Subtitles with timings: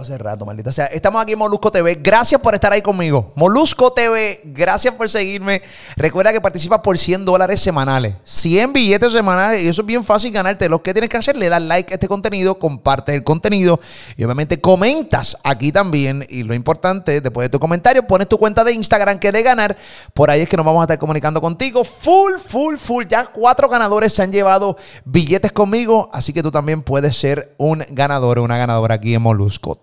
[0.00, 0.86] Hace rato, maldita sea.
[0.86, 1.96] Estamos aquí en Molusco TV.
[1.96, 3.32] Gracias por estar ahí conmigo.
[3.34, 5.62] Molusco TV, gracias por seguirme.
[5.96, 8.14] Recuerda que participas por 100 dólares semanales.
[8.24, 10.68] 100 billetes semanales y eso es bien fácil ganarte.
[10.68, 13.78] Lo que tienes que hacer, le das like a este contenido, compartes el contenido
[14.16, 16.24] y obviamente comentas aquí también.
[16.28, 19.76] Y lo importante, después de tu comentario, pones tu cuenta de Instagram que de ganar.
[20.14, 21.84] Por ahí es que nos vamos a estar comunicando contigo.
[21.84, 23.04] Full, full, full.
[23.08, 26.10] Ya cuatro ganadores se han llevado billetes conmigo.
[26.12, 29.74] Así que tú también puedes ser un ganador o una ganadora aquí en Molusco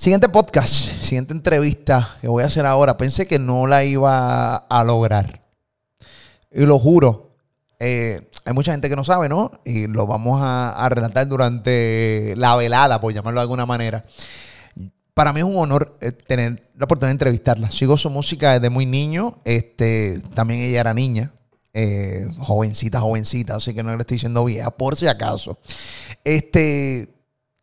[0.00, 2.96] Siguiente podcast, siguiente entrevista que voy a hacer ahora.
[2.96, 5.42] Pensé que no la iba a lograr.
[6.50, 7.36] Y lo juro.
[7.78, 9.52] Eh, hay mucha gente que no sabe, ¿no?
[9.64, 14.04] Y lo vamos a, relatar durante la velada, por llamarlo de alguna manera.
[15.12, 17.70] Para mí es un honor eh, tener la oportunidad de entrevistarla.
[17.70, 19.38] Sigo su música desde muy niño.
[19.44, 21.32] Este, también ella era niña.
[21.74, 25.58] Eh, jovencita, jovencita, así que no le estoy diciendo vieja, por si acaso.
[26.24, 27.19] Este,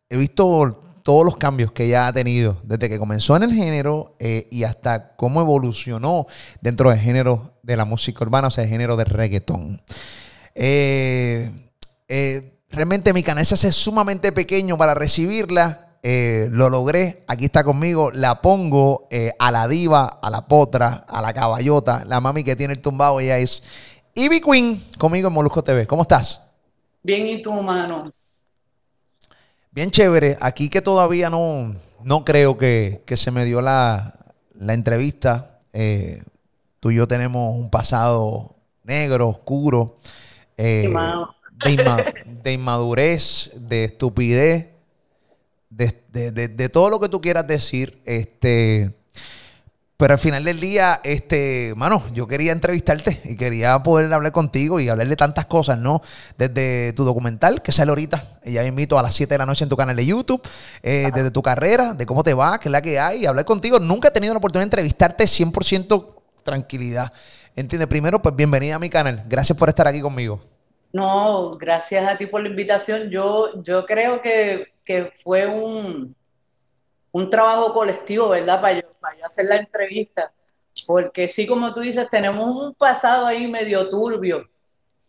[0.08, 4.16] he visto todos los cambios que ella ha tenido desde que comenzó en el género
[4.18, 6.26] eh, y hasta cómo evolucionó
[6.60, 9.80] dentro del género de la música urbana, o sea, el género de reggaetón.
[10.54, 11.50] Eh,
[12.70, 15.96] realmente mi canal se hace sumamente pequeño para recibirla.
[16.02, 17.24] lo logré.
[17.26, 18.10] Aquí está conmigo.
[18.12, 22.74] La pongo a la diva, a la potra, a la caballota, la mami que tiene
[22.74, 23.20] el tumbado.
[23.20, 23.62] Ella es
[24.14, 25.86] Ivy Queen, conmigo en Molusco TV.
[25.86, 26.42] ¿Cómo estás?
[27.04, 28.12] Bien, ¿y tu mano?
[29.70, 30.36] Bien chévere.
[30.40, 34.14] Aquí que todavía no, no creo que, se me dio la,
[34.58, 35.60] entrevista.
[35.72, 36.22] Eh,
[36.80, 39.96] tú y yo tenemos un pasado negro, oscuro,
[40.56, 40.92] eh,
[42.44, 44.68] de, inmadurez, de estupidez,
[45.70, 48.00] de, de, todo lo que tú quieras decir.
[48.04, 48.97] Este,
[49.98, 54.78] pero al final del día, este, mano, yo quería entrevistarte y quería poder hablar contigo
[54.78, 56.00] y hablarle tantas cosas, ¿no?
[56.36, 59.64] Desde tu documental, que sale ahorita, y ya invito a las 7 de la noche
[59.64, 60.40] en tu canal de YouTube,
[60.84, 63.44] eh, desde tu carrera, de cómo te va, qué es la que hay, y hablar
[63.44, 63.80] contigo.
[63.80, 67.12] Nunca he tenido la oportunidad de entrevistarte 100% tranquilidad.
[67.56, 67.88] ¿Entiendes?
[67.88, 69.24] Primero, pues bienvenida a mi canal.
[69.28, 70.40] Gracias por estar aquí conmigo.
[70.92, 73.10] No, gracias a ti por la invitación.
[73.10, 76.14] Yo, yo creo que, que fue un,
[77.12, 78.60] un trabajo colectivo, ¿verdad?
[78.60, 80.32] Para yo, para hacer la entrevista.
[80.86, 84.48] Porque sí, como tú dices, tenemos un pasado ahí medio turbio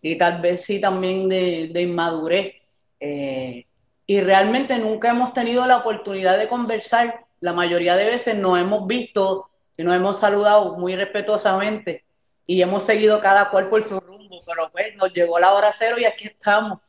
[0.02, 2.56] y tal vez sí también de, inmadurez.
[3.00, 3.66] Eh,
[4.06, 7.26] y realmente nunca hemos tenido la oportunidad de conversar.
[7.42, 12.04] La mayoría de veces nos hemos visto y nos hemos saludado muy respetuosamente
[12.50, 15.98] y hemos seguido cada cual por su rumbo, pero pues nos llegó la hora cero
[16.00, 16.80] y aquí estamos.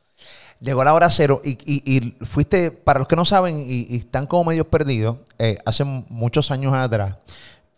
[0.61, 4.67] Llegó la hora cero y, fuiste, para los que no saben y, están como medios
[4.67, 7.17] perdidos, eh, hace muchos años atrás,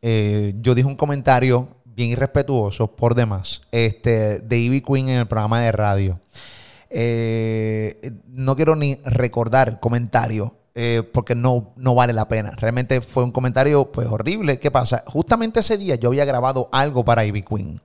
[0.02, 5.28] eh, yo dije un comentario bien irrespetuoso por demás este, de Ivy Queen en el
[5.28, 6.20] programa de radio.
[6.90, 10.54] Eh, no quiero ni recordar el comentario
[11.14, 12.52] porque no, no vale la pena.
[12.58, 14.60] Realmente fue un comentario pues horrible.
[14.60, 15.04] ¿Qué pasa?
[15.06, 17.80] Justamente ese día yo había grabado algo para Ivy Queen.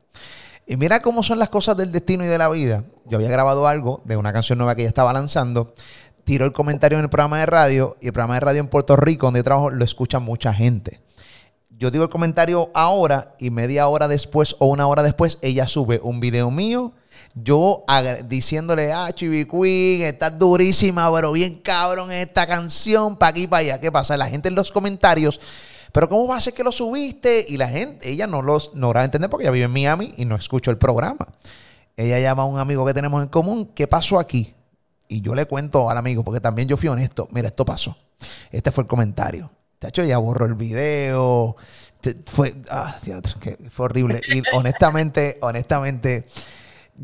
[0.71, 2.85] Y mira cómo son las cosas del destino y de la vida.
[3.07, 5.73] Yo había grabado algo de una canción nueva que ella estaba lanzando.
[6.25, 8.95] Tiró el comentario en el programa de radio y el programa de radio en Puerto
[8.95, 11.01] Rico, donde yo trabajo, lo escucha mucha gente.
[11.71, 16.01] Yo digo el comentario ahora y media hora después o una hora después, ella sube
[16.03, 16.93] un video mío.
[17.35, 17.85] Yo
[18.27, 23.81] diciéndole, ah, Chibi Queen, estás durísima, pero bien cabrón esta canción, para aquí, para allá.
[23.81, 24.19] ¿Qué pasa?
[24.19, 25.41] La gente en los comentarios
[25.93, 27.45] pero ¿cómo va a ser que lo subiste?
[27.49, 30.15] Y la gente, ella no, los, no va a entender porque ella vive en Miami
[30.17, 31.29] y no escucho el programa.
[31.97, 34.55] Ella llama a un amigo que tenemos en común, ¿qué pasó aquí?
[35.09, 37.97] Y yo le cuento al amigo, porque también yo fui honesto, mira, esto pasó.
[38.51, 39.51] Este fue el comentario.
[39.81, 41.57] Ella borró el video.
[42.27, 42.97] Fue, ah,
[43.71, 44.21] fue horrible.
[44.29, 46.27] Y honestamente, honestamente,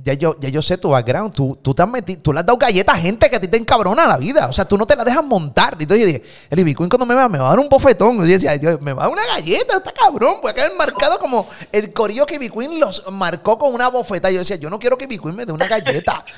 [0.03, 1.35] ya yo, ya yo sé tu background.
[1.35, 3.49] Tú, tú, te has metido, tú le has dado galletas a gente que a ti
[3.49, 4.49] te encabrona la vida.
[4.49, 5.77] O sea, tú no te la dejas montar.
[5.79, 8.17] Entonces yo dije, el Ivy cuando me va, me va a dar un bofetón.
[8.17, 10.37] Y yo decía, me va a dar una galleta, está cabrón.
[10.43, 14.31] Voy a quedar marcado como el corillo que Ivy los marcó con una bofeta.
[14.31, 16.25] Yo decía, yo no quiero que Ivy me dé una galleta.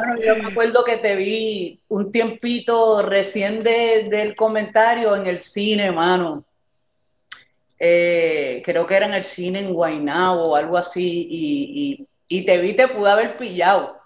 [0.00, 5.92] Bueno, yo me acuerdo que te vi un tiempito recién del comentario en el cine,
[5.92, 6.46] mano.
[7.82, 12.58] Eh, creo que era en el cine en Guaynabo o algo así, y, y, te
[12.58, 13.96] vi, te pude haber pillado.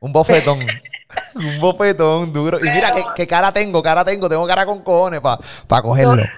[0.00, 0.66] Un bofetón.
[1.36, 2.58] un bofetón duro.
[2.58, 6.22] Y mira qué, cara tengo, cara tengo, tengo cara con cojones para cogerlo.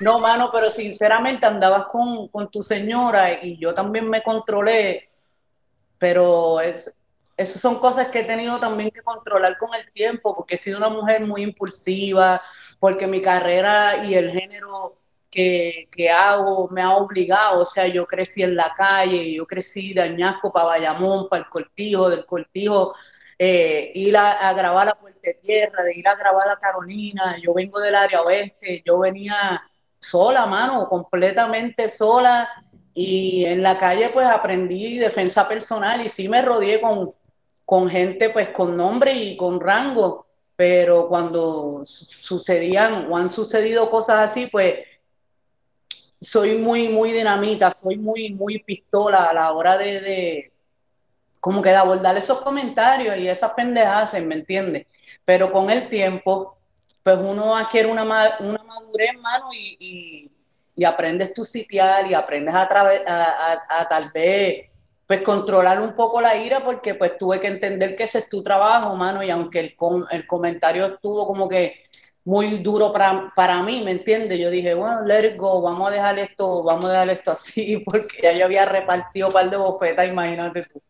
[0.00, 5.10] No, mano, pero sinceramente andabas con, con tu señora y yo también me controlé,
[5.98, 6.96] pero es,
[7.36, 10.78] esas son cosas que he tenido también que controlar con el tiempo, porque he sido
[10.78, 12.40] una mujer muy impulsiva,
[12.78, 14.98] porque mi carrera y el género
[15.30, 20.02] que, hago me ha obligado, o sea, yo crecí en la calle, yo crecí de
[20.02, 22.94] Añasco para Bayamón, para el Cortijo, del Cortijo,
[23.38, 27.78] eh, ir a, grabar a Puerto Tierra, de ir a grabar a Carolina, yo vengo
[27.80, 29.62] del área oeste, yo venía
[29.98, 32.48] sola, mano, completamente sola,
[32.94, 37.08] y en la calle pues aprendí defensa personal y sí me rodeé con,
[37.64, 40.26] con gente pues con nombre y con rango,
[40.56, 44.80] pero cuando sucedían o han sucedido cosas así, pues
[46.20, 50.52] soy muy, muy dinamita, soy muy, muy pistola a la hora de, de
[51.40, 54.86] como que de abordar esos comentarios y esas pendejadas, ¿me entiendes?
[55.24, 56.56] Pero con el tiempo,
[57.02, 60.30] pues uno adquiere una, una madurez, mano, y,
[60.74, 64.68] y, aprendes tu sitial y aprendes a, a, a tal vez
[65.08, 68.42] pues controlar un poco la ira porque pues tuve que entender que ese es tu
[68.42, 69.76] trabajo, mano, y aunque el,
[70.10, 71.87] el comentario estuvo como que
[72.28, 74.38] muy duro para, para mí, ¿me entiendes?
[74.38, 77.82] Yo dije, bueno, let it go, vamos a dejar esto, vamos a dejar esto así,
[77.86, 80.82] porque ya yo había repartido un par de bofetas, imagínate tú.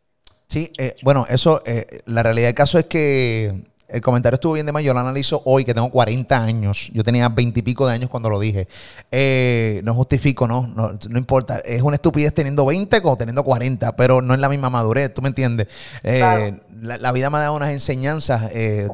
[0.48, 3.54] Sí, eh, bueno, eso, eh, la realidad del caso es que
[3.88, 4.82] el comentario estuvo bien de más.
[4.82, 6.90] Yo lo analizo hoy, que tengo 40 años.
[6.92, 8.66] Yo tenía 20 y pico de años cuando lo dije.
[9.10, 11.58] Eh, no justifico, no, no, importa.
[11.58, 15.22] Es una estupidez teniendo 20 como teniendo 40, pero no es la misma madurez, ¿tú
[15.22, 15.68] me entiendes?
[16.02, 18.88] Eh, la, vida me ha dado unas enseñanzas eh,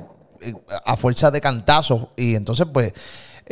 [0.85, 2.09] a fuerza de cantazos.
[2.17, 2.93] Y entonces, pues,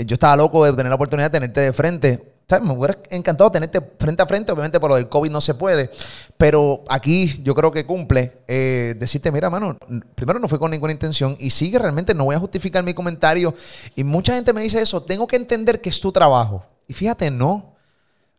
[0.06, 3.80] yo estaba loco de tener la oportunidad de tenerte de frente me hubiera encantado tenerte
[3.98, 5.90] frente a frente, obviamente por lo del COVID no se puede,
[6.36, 9.78] pero aquí yo creo que cumple eh, decirte, mira, mano,
[10.14, 13.54] primero no fue con ninguna intención y sigue realmente, no voy a justificar mi comentario.
[13.94, 16.64] Y mucha gente me dice eso, tengo que entender que es tu trabajo.
[16.86, 17.72] Y fíjate, no.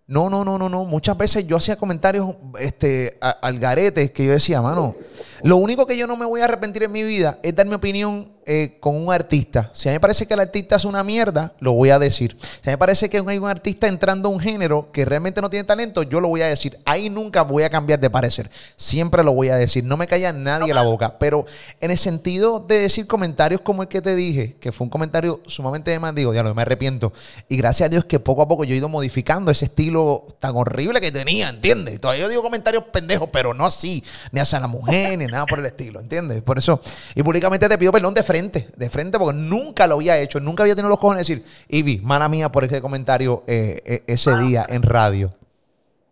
[0.05, 0.83] No, no, no, no, no.
[0.83, 4.95] Muchas veces yo hacía comentarios este, al garete que yo decía, mano,
[5.43, 7.75] lo único que yo no me voy a arrepentir en mi vida es dar mi
[7.75, 9.71] opinión eh, con un artista.
[9.73, 12.35] Si a mí me parece que el artista es una mierda, lo voy a decir.
[12.41, 15.41] Si a mí me parece que hay un artista entrando a un género que realmente
[15.41, 16.77] no tiene talento, yo lo voy a decir.
[16.85, 18.49] Ahí nunca voy a cambiar de parecer.
[18.75, 19.85] Siempre lo voy a decir.
[19.85, 21.19] No me calla nadie la boca.
[21.19, 21.45] Pero
[21.79, 25.41] en el sentido de decir comentarios como el que te dije, que fue un comentario
[25.45, 27.13] sumamente de más, digo, ya lo me arrepiento.
[27.47, 30.55] Y gracias a Dios que poco a poco yo he ido modificando ese estilo tan
[30.55, 32.01] horrible que tenía, ¿entiendes?
[32.01, 35.59] Todavía yo digo comentarios pendejos, pero no así, ni hacia la mujer, ni nada por
[35.59, 36.41] el estilo, ¿entiendes?
[36.41, 36.79] Por eso,
[37.15, 40.63] y públicamente te pido perdón de frente, de frente, porque nunca lo había hecho, nunca
[40.63, 44.31] había tenido los cojones de decir, Ivy, mala mía por ese comentario eh, eh, ese
[44.31, 44.37] ah.
[44.37, 45.29] día en radio.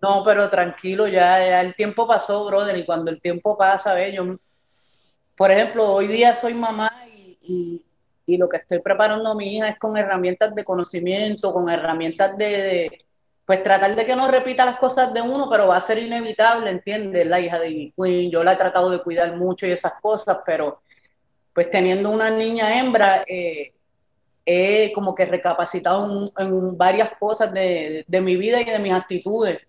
[0.01, 4.15] No, pero tranquilo, ya, el tiempo pasó, brother, y cuando el tiempo pasa, ¿ves?
[4.15, 4.35] yo,
[5.37, 6.91] por ejemplo, hoy día soy mamá
[7.41, 7.83] y,
[8.37, 13.03] lo que estoy preparando a mi hija es con herramientas de conocimiento, con herramientas de
[13.51, 16.71] pues tratar de que no repita las cosas de uno, pero va a ser inevitable,
[16.71, 17.27] ¿entiendes?
[17.27, 20.79] La hija de Queen, yo la he tratado de cuidar mucho y esas cosas, pero
[21.51, 23.73] pues teniendo una niña hembra, eh,
[24.45, 29.67] he como que recapacitado en, varias cosas de, mi vida y de mis actitudes.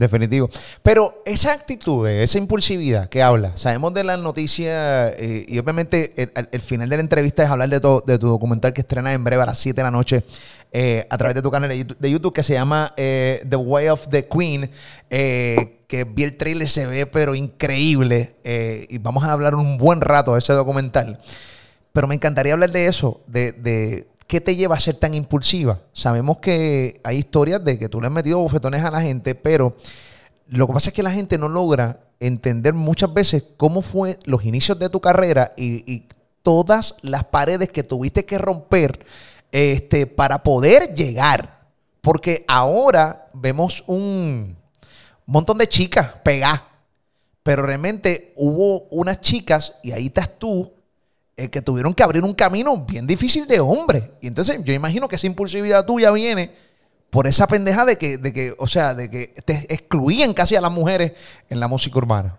[0.00, 0.48] Definitivo.
[0.82, 6.60] Pero esa actitud, esa impulsividad que habla, sabemos de las noticias eh, y obviamente el,
[6.62, 9.42] final de la entrevista es hablar de, todo, de tu documental que estrena en breve
[9.42, 10.24] a las 7 de la noche
[10.72, 14.08] eh, a través de tu canal de YouTube, que se llama eh, The Way of
[14.08, 14.70] the Queen,
[15.10, 18.36] que vi el trailer, se ve pero increíble
[18.88, 21.20] y vamos a hablar un buen rato de ese documental.
[21.92, 25.80] Pero me encantaría hablar de eso, de ¿qué te lleva a ser tan impulsiva?
[25.92, 29.76] Sabemos que hay historias de que tú le has metido bofetones a la gente, pero
[30.46, 34.44] lo que pasa es que la gente no logra entender muchas veces cómo fue los
[34.44, 36.06] inicios de tu carrera y,
[36.42, 39.04] todas las paredes que tuviste que romper
[39.52, 41.66] este, para poder llegar.
[42.00, 44.56] Porque ahora vemos un
[45.26, 46.62] montón de chicas pegadas,
[47.42, 50.72] pero realmente hubo unas chicas, y ahí estás tú,
[51.40, 54.12] eh, que tuvieron que abrir un camino bien difícil de hombre.
[54.20, 56.52] Y entonces yo imagino que esa impulsividad tuya viene
[57.10, 60.60] por esa pendeja de que, de que, o sea, de que te excluían casi a
[60.60, 61.12] las mujeres
[61.48, 62.36] en la música urbana.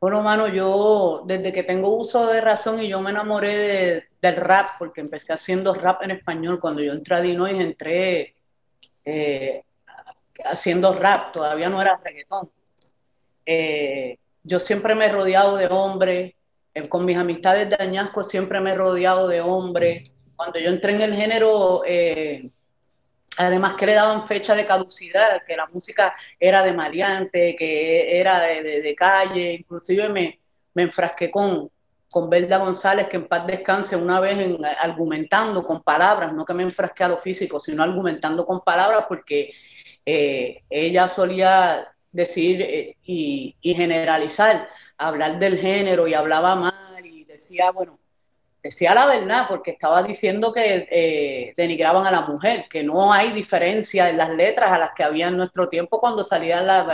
[0.00, 4.70] Bueno, mano, yo desde que tengo uso de razón y yo me enamoré del rap,
[4.76, 6.58] porque empecé haciendo rap en español.
[6.58, 8.34] Cuando yo entré a Dinois, entré
[9.04, 9.62] eh,
[10.44, 12.50] haciendo rap, todavía no era reggaetón.
[13.46, 16.34] Eh, yo siempre me he rodeado de hombres,
[16.88, 20.16] con mis amistades de Añasco siempre me he rodeado de hombres.
[20.36, 22.50] Cuando yo entré en el género, eh,
[23.36, 28.40] además que le daban fecha de caducidad, que la música era de maleante, que era
[28.40, 30.40] de, calle, inclusive me,
[30.74, 31.70] me enfrasqué con,
[32.10, 36.54] con Belda González, que en paz descanse una vez en, argumentando con palabras, no que
[36.54, 39.52] me enfrasque a lo físico, sino argumentando con palabras, porque
[40.04, 44.68] eh, ella solía decir eh, y, generalizar,
[45.08, 47.98] hablar del género y hablaba mal y decía, bueno,
[48.62, 53.32] decía la verdad, porque estaba diciendo que eh, denigraban a la mujer, que no hay
[53.32, 56.86] diferencia en las letras a las que había en nuestro tiempo cuando salían las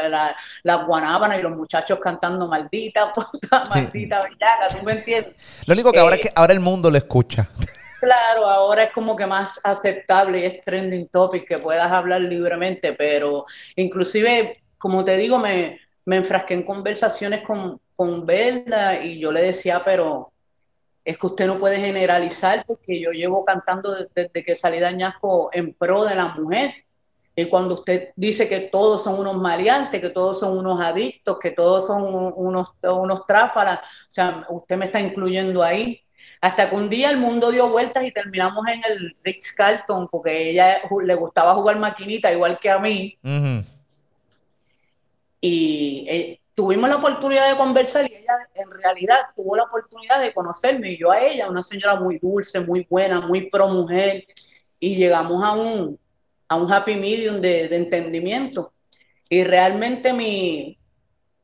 [0.62, 5.36] la, guanábanas y los muchachos cantando maldita, puta, maldita, bellaca, ¿tú me entiendes?
[5.66, 7.48] Lo único que ahora es que ahora el mundo lo escucha.
[8.00, 12.92] Claro, ahora es como que más aceptable y es trending topic que puedas hablar libremente,
[12.92, 13.44] pero
[13.76, 19.42] inclusive, como te digo, me, me enfrasqué en conversaciones con, con Belda y yo le
[19.42, 20.30] decía, pero
[21.04, 25.50] es que usted no puede generalizar porque yo llevo cantando desde, que salí de Añasco
[25.52, 26.74] en pro de la mujer.
[27.34, 31.50] Y cuando usted dice que todos son unos maleantes, que todos son unos adictos, que
[31.50, 36.00] todos son unos, unos tráfalas, o sea, usted me está incluyendo ahí.
[36.40, 40.50] Hasta que un día el mundo dio vueltas y terminamos en el Rich Carlton, porque
[40.50, 43.18] ella le gustaba jugar maquinita igual que a mí.
[45.40, 50.34] Y eh, tuvimos la oportunidad de conversar y ella en realidad tuvo la oportunidad de
[50.34, 54.24] conocerme y yo a ella, una señora muy dulce, muy buena, muy pro mujer
[54.80, 56.00] y llegamos a un,
[56.48, 58.72] a un happy medium de, entendimiento.
[59.28, 60.76] Y realmente mi,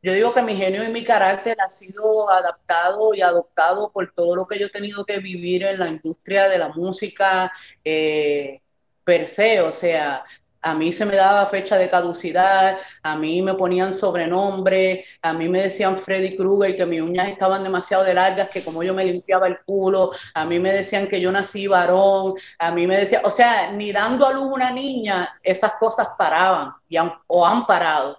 [0.02, 4.34] yo digo que mi genio y mi carácter ha sido adaptado y adoptado por todo
[4.34, 7.52] lo que yo he tenido que vivir en la industria de la música
[7.84, 8.60] eh,
[9.04, 10.24] per se, o sea,
[10.64, 15.46] a mí se me daba fecha de caducidad, a mí me ponían sobrenombre, a mí
[15.46, 19.04] me decían Freddy Krueger que mis uñas estaban demasiado de largas, que como yo me
[19.04, 23.20] limpiaba el culo, a mí me decían que yo nací varón, a mí me decían,
[23.26, 28.18] o sea, ni dando a luz una niña, esas cosas paraban y o han parado.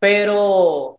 [0.00, 0.98] Pero,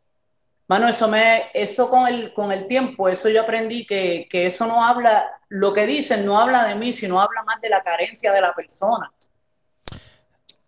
[0.68, 4.66] mano, eso, me, eso con, el, con el tiempo, eso yo aprendí que, que eso
[4.66, 8.32] no habla, lo que dicen no habla de mí, sino habla más de la carencia
[8.32, 9.12] de la persona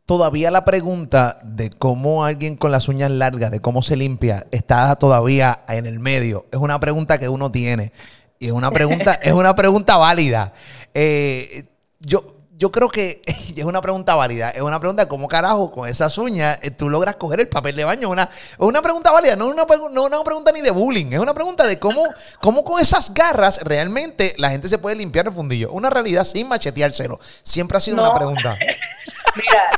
[0.08, 4.96] todavía la pregunta de cómo alguien con las uñas largas, de cómo se limpia, está
[4.96, 6.46] todavía en el medio.
[6.52, 7.92] Es una pregunta que uno tiene.
[8.40, 10.54] Y es una pregunta, es una pregunta válida.
[10.94, 11.66] Eh,
[12.00, 13.22] yo, yo creo que
[13.56, 14.50] es una pregunta válida.
[14.52, 17.76] Es una pregunta de cómo carajo con esas uñas eh, tú logras coger el papel
[17.76, 18.10] de baño.
[18.10, 21.12] Una, es una pregunta válida, no una, no una pregunta ni de bullying.
[21.12, 22.06] Es una pregunta de cómo,
[22.40, 25.70] cómo con esas garras realmente la gente se puede limpiar el fundillo.
[25.74, 27.20] Una realidad sin macheteárselo.
[27.44, 28.58] Siempre ha sido una pregunta.
[29.36, 29.70] Mira,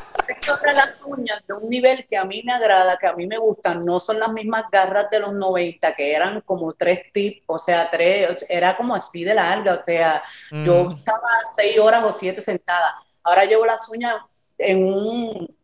[0.47, 3.81] las uñas de un nivel que a mí me agrada, que a mí me gustan,
[3.81, 7.89] no son las mismas garras de los 90, que eran como tres tips, o sea,
[7.89, 10.91] tres, era como así de larga, o sea, yo mm.
[10.93, 12.95] estaba seis horas o siete sentada.
[13.23, 14.15] Ahora llevo las uñas
[14.57, 15.59] en un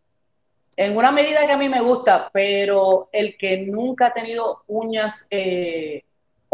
[0.78, 5.28] en una medida que a mí me gusta, pero el que nunca ha tenido uñas,
[5.30, 6.04] eh,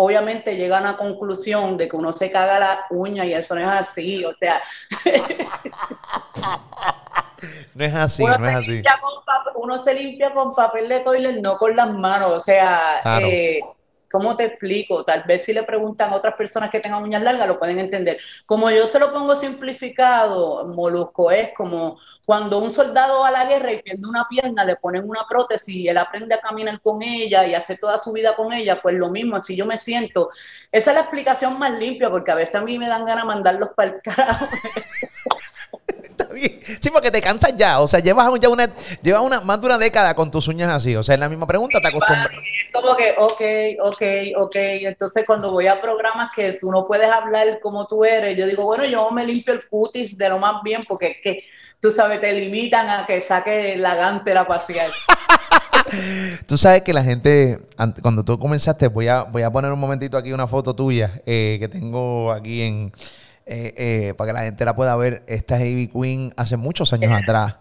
[0.03, 3.61] obviamente llega a la conclusión de que uno se caga la uña y eso no
[3.61, 4.61] es así, o sea.
[7.73, 8.83] No es así, no es así.
[9.55, 12.33] uno se limpia con papel de toilet, no con las manos.
[12.33, 13.61] O sea, eh,
[14.11, 15.03] ¿cómo te explico?
[15.03, 18.17] Tal vez si le preguntan a otras personas que tengan uñas largas, lo pueden entender.
[18.45, 23.45] Como yo se lo pongo simplificado, Molusco, es como cuando un soldado va a la
[23.45, 27.01] guerra y pierde una pierna, le ponen una prótesis y él aprende a caminar con
[27.01, 30.29] ella y hace toda su vida con ella, pues lo mismo, así yo me siento.
[30.71, 33.27] Esa es la explicación más limpia, porque a veces a mí me dan ganas de
[33.27, 34.45] mandarlos para el carajo.
[36.79, 37.79] Sí, porque te cansas ya.
[37.79, 38.67] O sea, llevas ya una,
[39.01, 40.95] llevas una, más de una década con tus uñas así.
[40.95, 42.29] O sea, es la misma pregunta, te acostumbras.
[42.31, 44.01] Es como que, ok, ok,
[44.43, 44.55] ok.
[44.55, 48.63] Entonces, cuando voy a programas que tú no puedes hablar como tú eres, yo digo,
[48.63, 51.43] bueno, yo me limpio el cutis de lo más bien, porque es que,
[51.79, 54.91] tú sabes, te limitan a que saque la gántera pasear.
[56.47, 57.59] tú sabes que la gente,
[58.01, 61.57] cuando tú comenzaste, voy a, voy a poner un momentito aquí una foto tuya eh,
[61.59, 62.93] que tengo aquí en
[63.53, 65.23] eh, eh, para que la gente la pueda ver.
[65.27, 67.55] Esta es Ivy Queen hace muchos años atrás.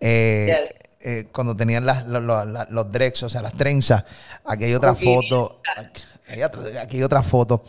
[0.00, 4.02] Eh, cuando tenían las, los, drex, o sea, las trenzas.
[4.44, 5.60] Aquí hay otra foto.
[6.82, 7.64] Aquí hay otra, foto.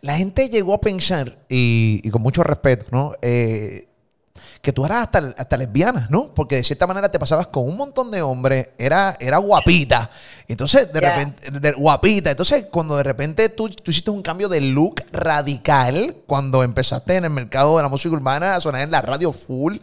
[0.00, 3.14] La gente llegó a pensar, y, con mucho respeto, ¿no?
[4.60, 6.34] Que tú eras hasta, hasta, lesbiana, ¿no?
[6.34, 10.10] Porque de cierta manera te pasabas con un montón de hombres, era, era guapita.
[10.48, 12.32] Entonces, de repente, guapita.
[12.32, 17.24] Entonces, cuando de repente tú, tú, hiciste un cambio de look radical, cuando empezaste en
[17.24, 19.78] el mercado de la música urbana a sonar en la radio full,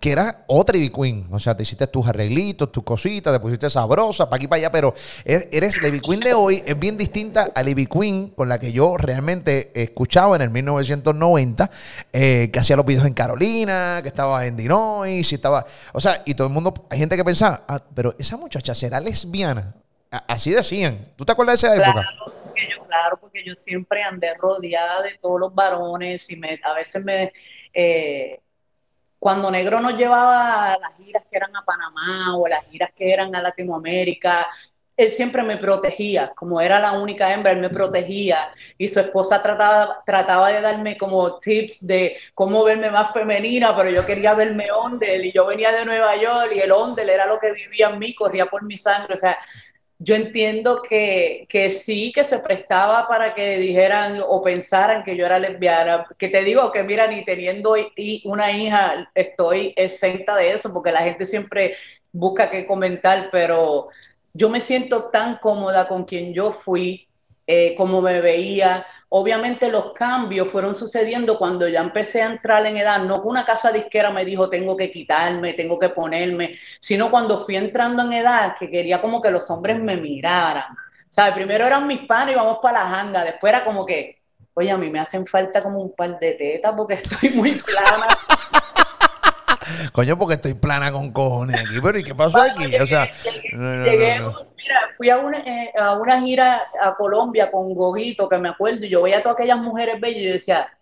[0.00, 1.26] que era otra Ivy Queen.
[1.30, 4.72] O sea, te hiciste tus arreglitos, tus cositas, te pusiste sabrosa, para aquí, para allá,
[4.72, 8.48] pero eres la Ivy Queen de hoy, es bien distinta a la Ivy Queen con
[8.48, 11.70] la que yo realmente escuchaba en el 1990,
[12.12, 16.22] eh, que hacía los videos en Carolina, que estaba en Dinois, y estaba, o sea,
[16.24, 19.74] y todo el mundo, hay gente que pensaba, ah, pero esa muchacha será lesbiana.
[20.10, 20.98] Así decían.
[21.16, 22.08] ¿Tú te acuerdas de esa época?
[22.56, 27.04] yo claro, porque yo siempre andé rodeada de todos los varones y me, a veces
[27.04, 27.32] me...
[27.74, 28.40] Eh,
[29.18, 33.12] cuando Negro nos llevaba a las giras que eran a Panamá o las giras que
[33.12, 34.46] eran a Latinoamérica,
[34.98, 39.40] él siempre me protegía, como era la única hembra, él me protegía y su esposa
[39.40, 44.72] trataba, trataba de darme como tips de cómo verme más femenina, pero yo quería verme
[44.72, 48.00] ondel y yo venía de Nueva York y el ondel era lo que vivía en
[48.00, 49.38] mí, corría por mi sangre, o sea,
[50.00, 55.26] yo entiendo que, que, sí, que se prestaba para que dijeran o pensaran que yo
[55.26, 56.06] era lesbiana.
[56.16, 57.74] Que te digo que, mira, ni teniendo
[58.24, 61.74] una hija estoy exenta de eso, porque la gente siempre
[62.12, 63.88] busca qué comentar, pero
[64.32, 67.08] yo me siento tan cómoda con quien yo fui,
[67.46, 68.86] eh, como me veía.
[69.10, 73.46] Obviamente los cambios fueron sucediendo cuando ya empecé a entrar en edad, no que una
[73.46, 78.12] casa disquera me dijo tengo que quitarme, tengo que ponerme, sino cuando fui entrando en
[78.12, 80.76] edad que quería como que los hombres me miraran.
[81.08, 81.32] ¿Sabes?
[81.32, 84.20] Primero eran mis panes y vamos para la janga, después era como que,
[84.52, 88.06] oye, a mí me hacen falta como un par de tetas porque estoy muy plana.
[89.92, 91.80] Coño, porque estoy plana con cojones aquí.
[91.82, 92.76] Pero ¿y qué pasó aquí?
[92.76, 93.08] o sea,
[93.52, 94.20] llegué,
[94.58, 98.84] mira, fui a una, eh, a una gira a Colombia con Goguito, que me acuerdo,
[98.84, 100.78] y yo veía a todas aquellas mujeres bellas y yo decía,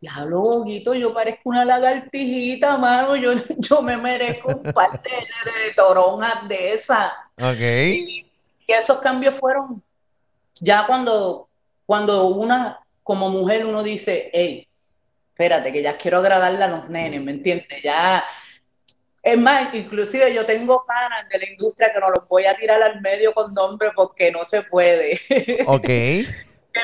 [0.00, 5.74] diablo, Goguito, yo parezco una lagartijita, mano, yo, yo me merezco un par de, de
[5.76, 7.12] toronjas de esa.
[7.40, 7.60] Ok.
[7.60, 8.26] Y,
[8.66, 9.82] y esos cambios fueron
[10.60, 11.48] ya cuando,
[11.86, 14.68] cuando una, como mujer, uno dice, hey,
[15.30, 17.82] espérate, que ya quiero agradarle a los nenes, ¿me entiendes?
[17.82, 18.24] Ya,
[19.22, 22.82] es más, inclusive yo tengo panas de la industria que no los voy a tirar
[22.82, 25.20] al medio con nombre porque no se puede.
[25.66, 25.82] Ok.
[25.82, 26.26] que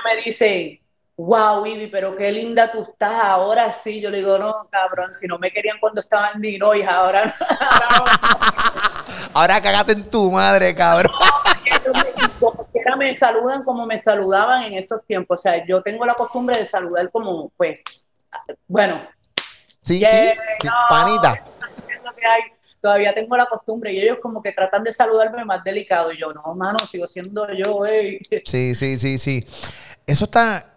[0.05, 0.81] me dicen,
[1.17, 4.01] wow, Ivy, pero qué linda tú estás, ahora sí.
[4.01, 7.35] Yo le digo, no, cabrón, si no me querían cuando estaba en Dinois, ahora
[9.33, 11.13] ahora cagate en tu madre, cabrón.
[12.89, 15.41] No, me saludan como me saludaban en esos tiempos.
[15.41, 17.81] O sea, yo tengo la costumbre de saludar como, pues,
[18.69, 19.01] bueno.
[19.81, 21.43] Sí, sí, panita.
[22.81, 26.13] Todavía tengo la costumbre y ellos como que tratan de saludarme más delicado.
[26.13, 27.83] Y yo, no, mano, sigo siendo yo.
[28.45, 29.45] Sí, sí, sí, sí.
[30.07, 30.73] Eso está...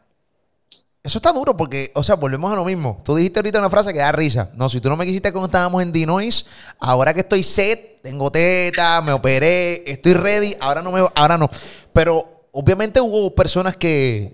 [1.02, 2.98] Eso está duro porque, o sea, volvemos a lo mismo.
[3.06, 4.52] Tú dijiste ahorita una frase que da risa.
[4.56, 6.46] No, si tú no me quisiste cuando estábamos en Dinois,
[6.78, 11.50] ahora que estoy set, tengo teta, me operé, estoy ready, ahora no me, ahora no.
[11.94, 14.34] Pero obviamente hubo personas que,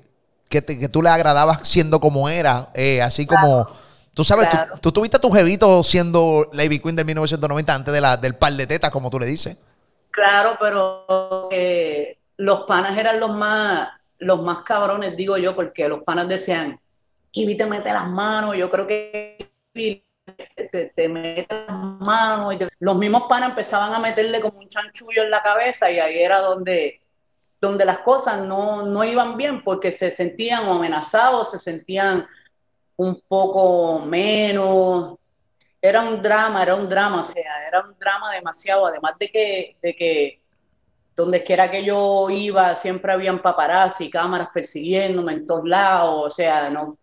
[0.50, 3.68] que, tú le agradabas siendo como era, eh, así como...
[4.16, 4.48] Tú sabes,
[4.82, 8.54] tú, tuviste a tu jevito siendo Lady Queen de 1990 antes de la, del par
[8.54, 9.62] de tetas, como tú le dices.
[10.10, 16.02] Claro, pero eh, los panas eran los más, los más cabrones, digo yo, porque los
[16.04, 16.80] panas decían,
[17.34, 22.54] y te mete las manos, yo creo que te, te mete las manos.
[22.54, 26.20] Y Los mismos panas empezaban a meterle como un chanchullo en la cabeza y ahí
[26.20, 27.02] era donde
[27.66, 32.28] donde las cosas no, iban bien porque se sentían amenazados, se sentían
[32.98, 35.18] un poco menos.
[35.82, 39.78] Era un drama, era un drama, o sea, era un drama demasiado, además de que,
[39.82, 40.42] de que
[41.16, 46.70] donde quiera que yo iba siempre habían paparazzi, cámaras persiguiéndome en todos lados, o sea,
[46.70, 46.98] no,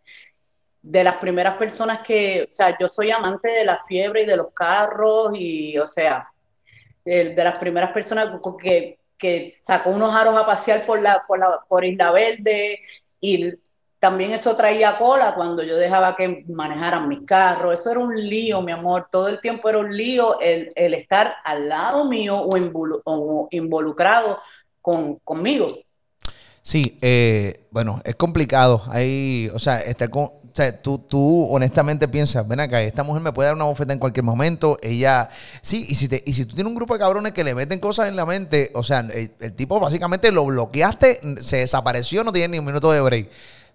[0.83, 4.37] de las primeras personas que, o sea, yo soy amante de la fiebre y de
[4.37, 6.29] los carros y, o sea,
[7.05, 11.61] de las primeras personas que que sacó unos aros a pasear por, la, por, la,
[11.69, 12.81] por Isla Verde
[13.21, 13.53] y
[14.03, 17.79] también eso traía cola cuando yo dejaba que manejaran mis carros.
[17.79, 19.07] Eso era un lío, mi amor.
[19.09, 22.57] Todo el tiempo era un lío el, el estar al lado mío o,
[23.53, 24.41] involucrado
[24.81, 25.69] con, conmigo.
[26.63, 28.83] Sí, eh, bueno, es complicado.
[28.89, 33.33] Ahí, o sea, estar con, o tú, tú honestamente piensas, ven acá, esta mujer me
[33.33, 34.79] puede dar una bofeta en cualquier momento.
[34.83, 35.29] Ella,
[35.61, 37.79] sí, y si, te, y si tú tienes un grupo de cabrones que le meten
[37.79, 42.49] cosas en la mente, o sea, el, tipo básicamente lo bloqueaste, se desapareció, no tiene
[42.49, 43.29] ni un minuto de break.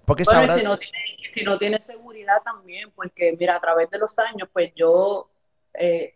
[0.07, 4.17] Porque si, no tiene, si no tiene seguridad también, porque mira, a través de los
[4.17, 5.29] años, pues yo,
[5.73, 6.15] eh,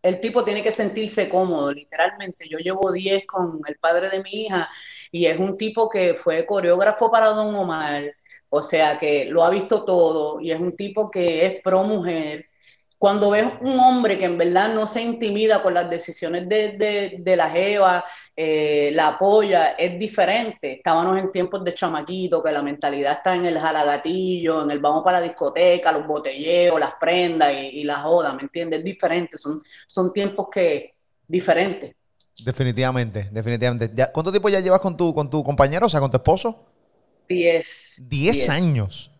[0.00, 2.48] el tipo tiene que sentirse cómodo, literalmente.
[2.48, 4.70] Yo llevo 10 con el padre de mi hija
[5.10, 8.14] y es un tipo que fue coreógrafo para Don Omar
[8.54, 12.50] o sea que lo ha visto todo y es un tipo que es pro mujer.
[13.02, 17.36] Cuando ves un hombre que en verdad no se intimida con las decisiones de, de,
[17.36, 18.04] la Jeva,
[18.36, 20.74] eh, la apoya, es diferente.
[20.74, 25.02] Estábamos en tiempos de chamaquito, que la mentalidad está en el jalagatillo, en el vamos
[25.02, 28.78] para la discoteca, los botelleos, las prendas y, la joda, ¿me entiendes?
[28.78, 30.94] Es diferente, son, son tiempos que
[31.26, 31.96] diferentes.
[32.44, 33.90] Definitivamente, definitivamente.
[34.12, 36.66] ¿Cuánto tiempo ya llevas con tu, con tu compañero, o sea, con tu esposo?
[37.28, 37.94] 10.
[37.98, 39.10] 10 años.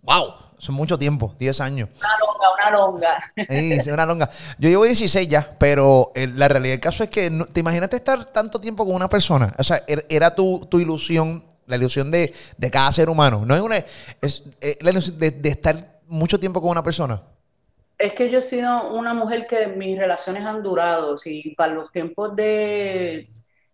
[0.00, 0.49] ¡Wow!
[0.60, 1.88] Es mucho tiempo, 10 años.
[1.98, 3.82] Una longa, una longa.
[3.82, 4.30] Sí, una longa.
[4.58, 8.60] Yo llevo 16 ya, pero la realidad del caso es que, ¿te imaginaste estar tanto
[8.60, 9.52] tiempo con una persona?
[9.58, 13.44] O sea, er, ¿era tu, tu ilusión la ilusión de, de cada ser humano.
[13.46, 13.76] No es una.
[14.20, 17.22] Es eh, la ilusión de, de estar mucho tiempo con una persona.
[17.96, 21.92] Es que yo he sido una mujer que mis relaciones han durado, y para los
[21.92, 23.28] tiempos de,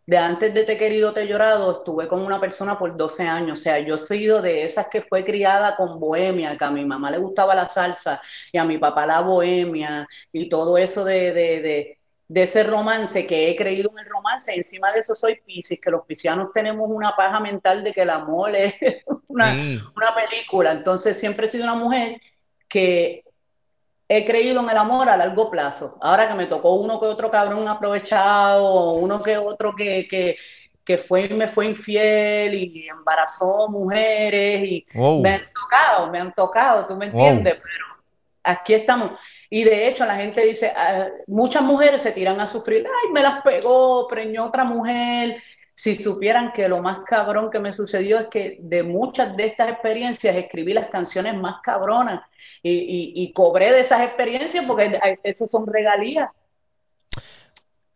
[0.07, 3.59] de antes de Te Querido, Te Llorado, estuve con una persona por 12 años.
[3.59, 6.85] O sea, yo he sido de esas que fue criada con bohemia, que a mi
[6.85, 8.21] mamá le gustaba la salsa
[8.53, 13.27] y a mi papá la bohemia y todo eso de, de, de, de ese romance,
[13.27, 14.55] que he creído en el romance.
[14.55, 18.11] Encima de eso soy Piscis, que los piscianos tenemos una paja mental de que el
[18.11, 18.75] amor es
[19.27, 19.61] una,
[19.97, 20.73] una película.
[20.73, 22.21] Entonces siempre he sido una mujer
[22.69, 23.26] que
[24.09, 25.99] he creído en el amor a largo plazo.
[26.01, 30.37] Ahora que me tocó uno que otro cabrón aprovechado, uno que otro que, que,
[30.85, 35.23] que fue, me fue infiel y embarazó mujeres y Wow.
[35.23, 37.21] me han tocado, me han tocado, tú me Wow.
[37.21, 37.85] entiendes, pero
[38.45, 39.19] aquí estamos.
[39.51, 43.23] Y de hecho la gente dice, ah, muchas mujeres se tiran a sufrir, ay, me
[43.23, 45.43] las pegó, preñó otra mujer.
[45.79, 49.69] Si supieran que lo más cabrón que me sucedió es que de muchas de estas
[49.69, 52.23] experiencias escribí las canciones más cabronas
[52.63, 56.31] y, y- y cobré de esas experiencias porque esas son regalías.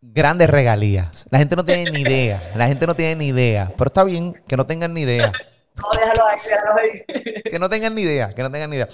[0.02, 1.26] Grandes regalías.
[1.30, 2.52] La gente no tiene ni idea.
[2.54, 3.72] La gente no tiene ni idea.
[3.76, 5.32] Pero está bien que no tengan ni idea.
[5.76, 7.42] No, déjalo ahí, déjalo ahí.
[7.50, 8.34] Que no tengan ni idea.
[8.34, 8.88] Que no tengan ni idea.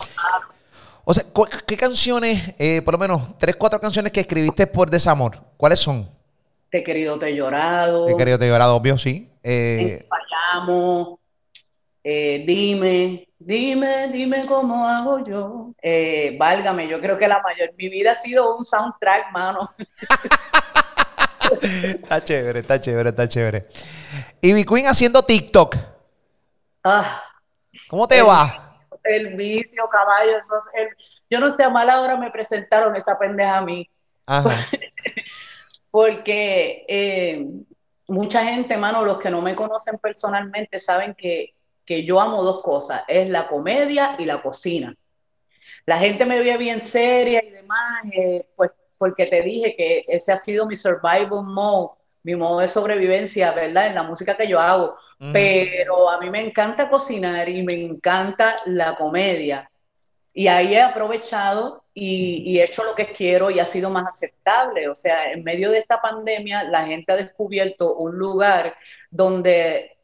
[1.05, 1.25] O sea,
[1.67, 5.41] ¿qué canciones, eh, por lo menos tres, cuatro canciones que escribiste por desamor?
[5.57, 6.09] ¿Cuáles son?
[6.71, 8.09] Te he querido, te he llorado.
[8.09, 9.31] He querido te he llorado, obvio, sí.
[9.43, 11.19] Eh, fallamos,
[12.03, 15.73] eh, dime, dime, dime cómo hago yo.
[15.81, 19.71] Eh, válgame, yo creo que la mayor, mi vida ha sido un soundtrack, mano.
[21.63, 23.69] está chévere, está chévere, está chévere.
[24.41, 25.77] Ivy Queen haciendo TikTok.
[26.85, 27.23] Ah,
[27.89, 28.63] ¿Cómo te El- va?
[29.05, 30.33] el vicio, caballo,
[30.75, 30.89] el-
[31.31, 33.89] yo no sé, a mala hora me presentaron esa pendeja a mí,
[34.27, 34.51] Ajá.
[35.97, 37.43] porque eh,
[38.09, 41.55] mucha gente, mano, los que no me conocen personalmente saben que,
[41.87, 44.95] que yo amo dos cosas, es la comedia y la cocina.
[45.87, 50.33] La gente me ve bien seria y demás, eh, pues porque te dije que ese
[50.33, 53.87] ha sido mi survival mode, mi modo de sobrevivencia, ¿verdad?
[53.87, 54.99] En la música que yo hago.
[55.33, 59.71] Pero a mí me encanta cocinar y me encanta la comedia.
[60.35, 64.07] Y ahí he aprovechado y, y he hecho lo que quiero y ha sido más
[64.07, 64.89] aceptable.
[64.91, 68.77] O sea, en medio de esta pandemia, la gente ha descubierto un lugar
[69.11, 69.97] donde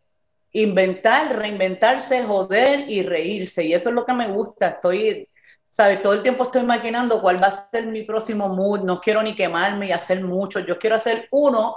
[0.52, 3.64] inventar, reinventarse, joder y reírse.
[3.64, 4.68] Y eso es lo que me gusta.
[4.68, 5.28] Estoy,
[5.68, 6.00] ¿sabes?
[6.00, 8.80] Todo el tiempo estoy maquinando cuál va a ser mi próximo mood.
[8.80, 10.60] No quiero ni quemarme y hacer mucho.
[10.60, 11.76] Yo quiero hacer uno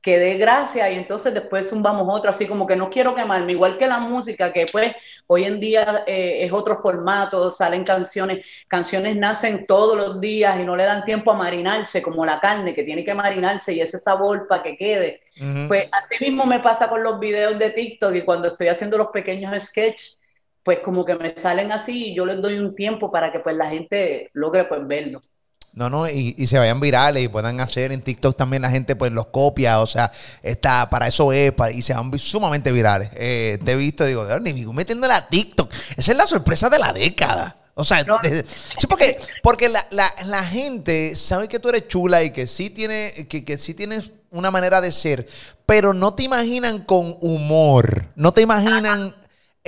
[0.00, 3.76] que dé gracia y entonces después zumbamos otro, así como que no quiero quemarme, igual
[3.76, 4.94] que la música, que pues
[5.28, 10.64] hoy en día eh, es otro formato, salen canciones, canciones nacen todos los días y
[10.64, 13.98] no le dan tiempo a marinarse, como la carne que tiene que marinarse y ese
[13.98, 15.20] sabor para que quede.
[15.36, 15.68] Ujú.
[15.68, 19.08] Pues así mismo me pasa con los videos de TikTok y cuando estoy haciendo los
[19.08, 20.18] pequeños sketches,
[20.62, 23.54] pues como que me salen así y yo les doy un tiempo para que pues
[23.54, 25.20] la gente logre pues verlo.
[25.78, 28.96] No, no, y, y se vayan virales y puedan hacer en TikTok también la gente
[28.96, 30.10] pues los copia, o sea,
[30.42, 33.10] está, para eso es, para- y se van sumamente virales.
[33.14, 35.72] Eh, te he visto digo, "Dios, ni metiéndole a TikTok.
[35.96, 37.56] Esa es la sorpresa de la década.
[37.74, 38.18] O sea, No.
[38.20, 42.48] de- sí, porque, porque la, la- la gente sabe que tú eres chula y que
[42.48, 45.28] sí tiene, que, que sí tienes una manera de ser,
[45.64, 48.06] pero no te imaginan con humor.
[48.16, 49.14] No te imaginan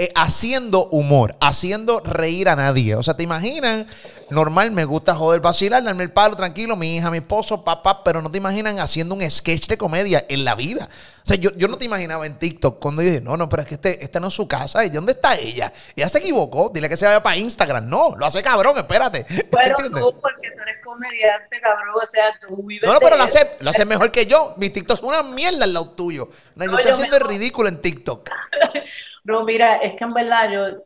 [0.00, 2.94] eh, haciendo humor, haciendo reír a nadie.
[2.94, 3.86] O sea, te imaginan,
[4.30, 8.22] normal, me gusta joder, vacilar, darme el palo, tranquilo, mi hija, mi esposo, papá, pero
[8.22, 10.88] no te imaginan haciendo un sketch de comedia en la vida.
[11.22, 13.60] O sea, yo, yo no te imaginaba en TikTok cuando yo dije, no, no, pero
[13.60, 14.82] es que este, esta no es su casa.
[14.86, 15.70] ¿Y dónde está ella?
[15.94, 17.86] Ella se equivocó, dile que se vaya para Instagram.
[17.86, 19.26] No, lo hace cabrón, espérate.
[19.50, 23.24] Bueno, tú, porque tú eres comediante, cabrón, o sea, tú vives No, no, pero lo
[23.24, 24.54] hace, lo hace mejor que yo.
[24.56, 26.30] Mi TikTok es una mierda al lado tuyo.
[26.54, 28.30] No, yo No, estoy yo haciendo el ridículo en TikTok.
[29.24, 30.84] No, mira, es que en verdad yo,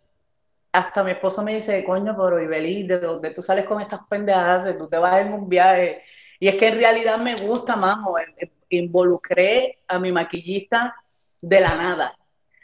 [0.73, 4.77] hasta mi esposo me dice, coño, pero Ibeli, ¿de dónde tú sales con estas pendejadas?
[4.79, 6.03] Tú te vas en un viaje.
[6.41, 8.19] Y es que en realidad me gusta, mamo.
[8.19, 10.97] eh, eh, Involucré a mi maquillista
[11.43, 12.15] de la nada.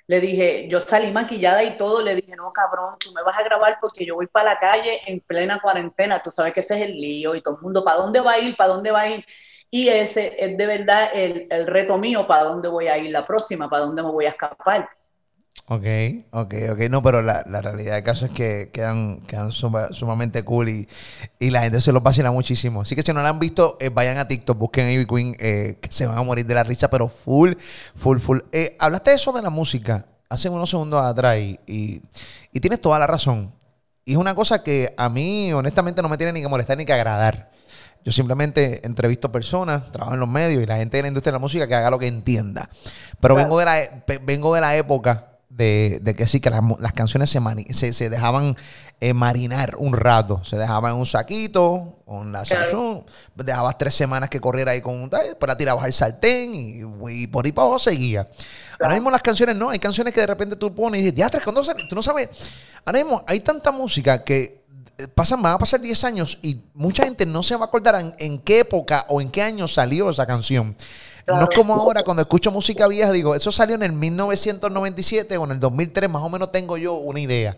[0.08, 3.44] Le dije, yo salí maquillada y todo, le dije, no, cabrón, tú me vas a
[3.44, 6.82] grabar porque yo voy para la calle en plena cuarentena, tú sabes que ese es
[6.90, 8.56] el lío y todo el mundo, ¿para dónde va a ir?
[8.56, 9.24] ¿Para dónde va a ir?
[9.70, 13.24] Y ese es de verdad el, el reto mío, ¿para dónde voy a ir la
[13.24, 13.70] próxima?
[13.70, 14.88] ¿Para dónde me voy a escapar?
[15.66, 15.84] Ok,
[16.32, 16.78] ok, ok.
[16.90, 20.88] No, pero la, la realidad del caso es que quedan, quedan suma- sumamente cool y,
[21.38, 22.82] y la gente se los vacila muchísimo.
[22.82, 25.36] Así que si no la han visto, eh, vayan a TikTok, busquen a Ivy Queen,
[25.38, 27.52] eh, que se van a morir de la risa, pero full,
[27.94, 28.38] full, full.
[28.50, 32.02] Eh, hablaste de eso de la música hace unos segundos atrás y, y,
[32.52, 33.54] y tienes toda la razón.
[34.04, 36.84] Y es una cosa que a mí, honestamente, no me tiene ni que molestar ni
[36.84, 37.50] que agradar.
[38.04, 41.36] Yo simplemente entrevisto personas, trabajo en los medios y la gente de la industria de
[41.36, 42.68] la música que haga lo que entienda.
[43.20, 43.46] Pero Claro.
[43.48, 45.26] vengo, de la, e- vengo de la época
[45.60, 48.56] de, de que sí, que las, canciones se, mani- se, se dejaban
[48.98, 50.42] eh, marinar un rato.
[50.44, 52.44] Se dejaban en un saquito con la.
[52.46, 53.02] Samsung.
[53.34, 55.10] Dejabas tres semanas que corriera ahí con un...
[55.10, 58.26] Después la tirabas al sartén y, y por ahí para abajo seguía.
[58.80, 59.68] Ahora mismo las canciones no.
[59.68, 61.84] Hay canciones que de repente tú pones y dices, diatre, ¿cuándo sale?
[61.88, 62.30] Tú no sabes...
[62.86, 64.64] Ahora mismo hay tanta música que
[64.96, 68.00] eh, pasan, van a pasar 10 años y mucha gente no se va a acordar
[68.00, 70.74] en, en qué época o en qué año salió esa canción.
[71.26, 75.44] No es como ahora cuando escucho música vieja, digo, eso salió en el 1997 o
[75.44, 77.56] en el 2003, más o menos tengo yo una idea.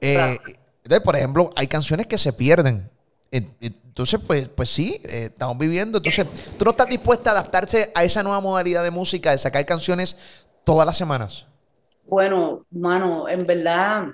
[0.00, 0.42] Eh, Claro.
[0.84, 2.90] Entonces, por ejemplo, hay canciones que se pierden.
[3.32, 5.98] Eh, Entonces, pues, pues sí, eh, estamos viviendo.
[5.98, 6.26] Entonces,
[6.58, 10.16] tú no estás dispuesta a adaptarse a esa nueva modalidad de música, de sacar canciones
[10.64, 11.46] todas las semanas.
[12.06, 14.08] Bueno, mano, en verdad,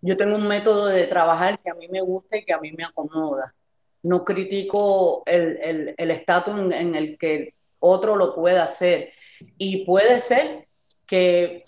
[0.00, 2.72] yo tengo un método de trabajar que a mí me gusta y que a mí
[2.72, 3.54] me acomoda.
[4.02, 7.54] No critico el el- el estatus en, en el que
[7.86, 9.12] otro lo pueda hacer.
[9.58, 10.66] Y puede ser
[11.06, 11.64] que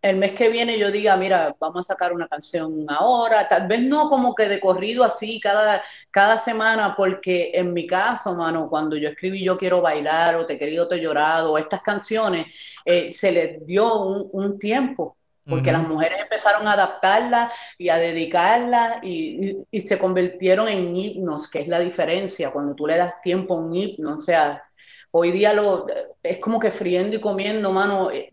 [0.00, 3.80] el mes que viene yo diga, mira, vamos a sacar una canción ahora, tal vez
[3.82, 8.96] no como que de corrido así cada, cada semana, porque en mi caso, mano, cuando
[8.96, 12.48] yo escribí Yo quiero bailar o Te querido, te llorado, o estas canciones,
[12.84, 15.16] eh, se les dio un, un tiempo,
[15.48, 20.96] porque las mujeres empezaron a adaptarlas y a dedicarlas y, y- y se convirtieron en
[20.96, 24.64] himnos, que es la diferencia, cuando tú le das tiempo a un himno, o sea,
[25.12, 25.86] hoy día lo,
[26.22, 28.10] es como que friendo y comiendo, mano.
[28.10, 28.30] eh,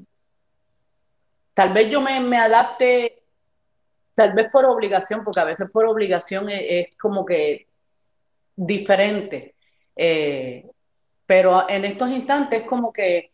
[1.53, 3.23] Tal vez yo me, me adapte,
[4.15, 7.67] tal vez por obligación, porque a veces por obligación es, es como que
[8.55, 9.55] diferente.
[9.95, 10.65] Eh,
[11.25, 13.31] pero en estos instantes es como que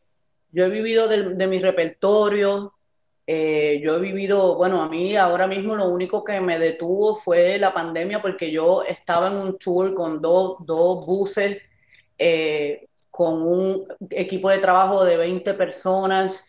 [0.51, 2.73] yo he vivido de, mi repertorio,
[3.27, 7.57] eh, yo he vivido, bueno, a mí ahora mismo lo único que me detuvo fue
[7.57, 11.61] la pandemia porque yo estaba en un tour con dos, dos buses,
[13.15, 16.45] con un equipo de trabajo de 20 personas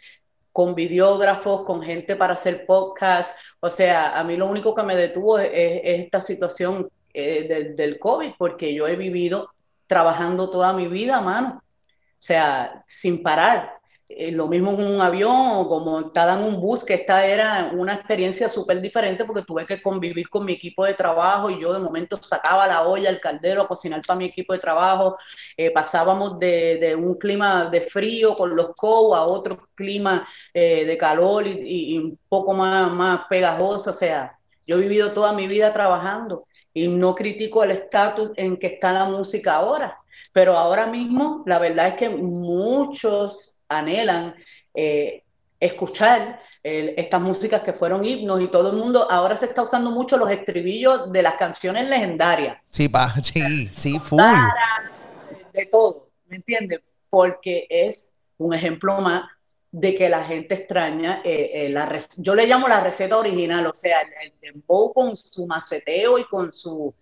[0.50, 3.38] con videógrafos, con gente para hacer podcast.
[3.61, 7.76] O sea, a mí lo único que me detuvo es, es esta situación eh, del,
[7.76, 9.50] del COVID, porque yo he vivido
[9.87, 11.62] trabajando toda mi vida, mano.
[11.62, 13.75] O sea, sin parar.
[14.08, 17.72] Eh, lo mismo en un avión o como estar en un bus, que esta era
[17.74, 21.72] una experiencia súper diferente porque tuve que convivir con mi equipo de trabajo y yo
[21.72, 25.16] de momento sacaba la olla, el caldero a cocinar para mi equipo de trabajo.
[25.56, 30.84] Eh, pasábamos de, de, un clima de frío con los co a otro clima eh,
[30.86, 33.90] de calor y, y, un poco más, más pegajoso.
[33.90, 38.56] O sea, yo he vivido toda mi vida trabajando y no critico el estatus en
[38.56, 39.98] que está la música ahora.
[40.32, 44.35] Pero ahora mismo, la verdad es que muchos anhelan
[44.74, 45.22] eh,
[45.59, 49.90] escuchar eh, estas músicas que fueron himnos y todo el mundo, ahora se está usando
[49.90, 52.59] mucho los estribillos de las canciones legendarias.
[52.70, 54.20] Sí, pa, sí, sí, full.
[54.20, 56.83] De, de todo, ¿me entiendes?
[57.09, 59.31] Porque es un ejemplo más
[59.70, 63.74] de que la gente extraña eh, eh, la yo le llamo la receta original, o
[63.74, 66.94] sea, el, el dembow con su maceteo y con su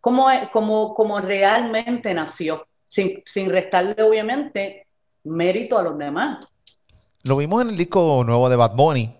[0.00, 4.87] como, como, como realmente nació, sin, sin restarle obviamente
[5.28, 6.46] mérito a los demás.
[7.22, 9.14] Lo vimos en el disco nuevo de Bad Bunny,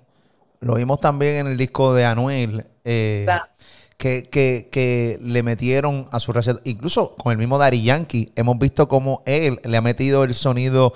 [0.60, 3.26] lo vimos también en el disco de Anuel, eh,
[3.96, 8.58] que, que, que, le metieron a su receta, incluso con el mismo Daddy Yankee, hemos
[8.58, 10.92] visto cómo él le ha metido el sonido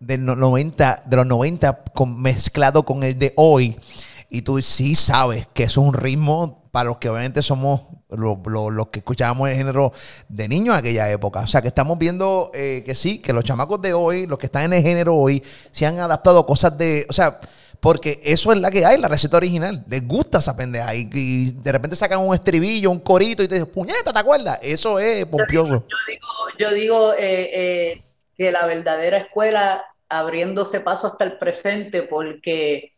[0.00, 3.78] de, 90, de los 90 con, mezclado con el de hoy.
[4.28, 8.70] Y tú sí sabes que es un ritmo para los que obviamente somos los, los,
[8.70, 9.94] los que escuchábamos el género
[10.28, 11.40] de niños en aquella época.
[11.40, 14.44] O sea, que estamos viendo eh, que sí, que los chamacos de hoy, los que
[14.44, 17.06] están en el género hoy, se han adaptado a cosas de...
[17.08, 17.40] O sea,
[17.80, 19.86] porque eso es la que hay, la receta original.
[19.88, 20.94] Les gusta esa pendeja.
[20.94, 24.58] Y, y de repente sacan un estribillo, un corito y te dicen, puñeta, ¿te acuerdas?
[24.60, 25.86] Eso es pompioso.
[25.88, 28.02] Yo digo, yo digo, yo digo eh, eh,
[28.36, 32.95] que la verdadera escuela abriéndose paso hasta el presente porque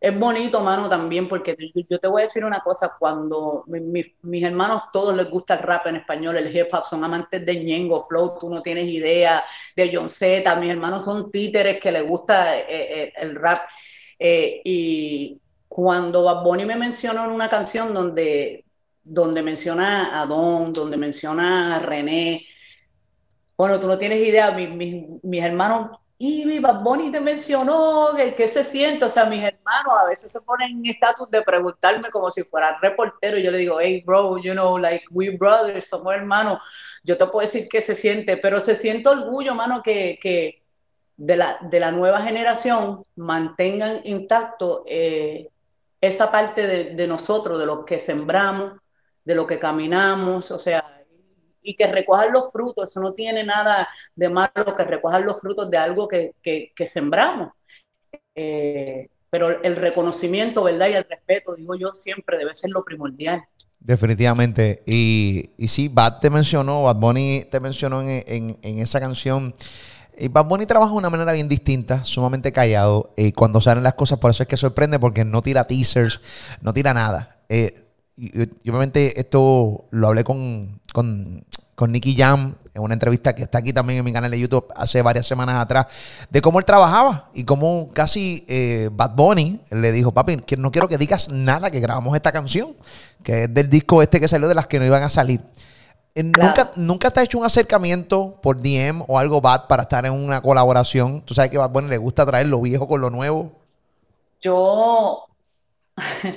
[0.00, 1.56] es bonito, mano, también, porque
[1.88, 5.54] yo te voy a decir una cosa, cuando mi, mi, mis hermanos todos les gusta
[5.54, 8.86] el rap en español, el hip hop, son amantes de Ñengo, Flow, tú no tienes
[8.86, 9.42] idea,
[9.74, 13.58] de John Z, mis hermanos son títeres que les gusta eh, eh, el rap.
[14.18, 18.64] Eh, y cuando Bad Bunny me mencionó en una canción donde,
[19.02, 22.46] donde menciona a Don, donde menciona a René,
[23.56, 24.68] bueno, tú no tienes idea, mis,
[25.22, 29.04] mis hermanos y mi Bad Bunny te mencionó, ¿qué, ¿qué, se siente?
[29.04, 32.76] O sea, mis hermanos a veces se ponen en estatus de preguntarme como si fuera
[32.82, 33.38] reportero.
[33.38, 36.58] Y yo le digo, hey, bro, you know, like, we brothers, somos hermanos.
[37.04, 40.64] Yo te puedo decir qué se siente, pero se siente orgullo, mano, que, que
[41.16, 45.50] de, la, de la nueva generación mantengan intacto eh,
[46.00, 48.72] esa parte de, de nosotros, de lo que sembramos,
[49.24, 50.97] de lo que caminamos, o sea,
[51.70, 55.70] y que recojan los frutos, eso no tiene nada de malo que recojan los frutos
[55.70, 57.52] de algo que, que, que sembramos.
[58.34, 60.88] eh, pero el reconocimiento, ¿verdad?
[60.88, 63.42] Y el respeto, digo yo, siempre debe ser lo primordial.
[63.80, 64.82] Definitivamente.
[64.86, 69.54] Y, y sí, Bad te mencionó, Bad Bunny te mencionó en, en- en esa canción.
[70.18, 73.12] Y Bad Bunny trabaja de una manera bien distinta, sumamente callado.
[73.16, 76.20] Y cuando salen las cosas, por eso es que sorprende, porque no tira teasers,
[76.60, 77.40] no tira nada.
[77.48, 83.34] Eh, y, y obviamente esto lo hablé con, con, con Nicky Jam en una entrevista
[83.34, 85.86] que está aquí también en mi canal de YouTube hace varias semanas atrás,
[86.30, 90.70] de cómo él trabajaba y cómo casi eh, Bad Bunny le dijo, papi, que no
[90.70, 92.74] quiero que digas nada que grabamos esta canción,
[93.22, 95.40] que es del disco este que salió de las que no iban a salir.
[96.14, 96.48] Eh, Claro.
[96.48, 100.12] ¿Nunca, ¿Nunca te has hecho un acercamiento por DM o algo bad para estar en
[100.12, 101.22] una colaboración?
[101.22, 103.52] Tú sabes que a Bad Bunny le gusta traer lo viejo con lo nuevo.
[104.40, 105.26] Yo,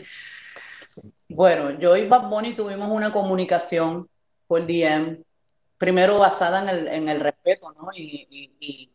[1.30, 4.08] bueno, yo y Bad Bunny tuvimos una comunicación
[4.52, 5.24] por DM,
[5.78, 7.88] primero basada en el, en el respeto, ¿no?
[7.96, 8.92] Y, y- y-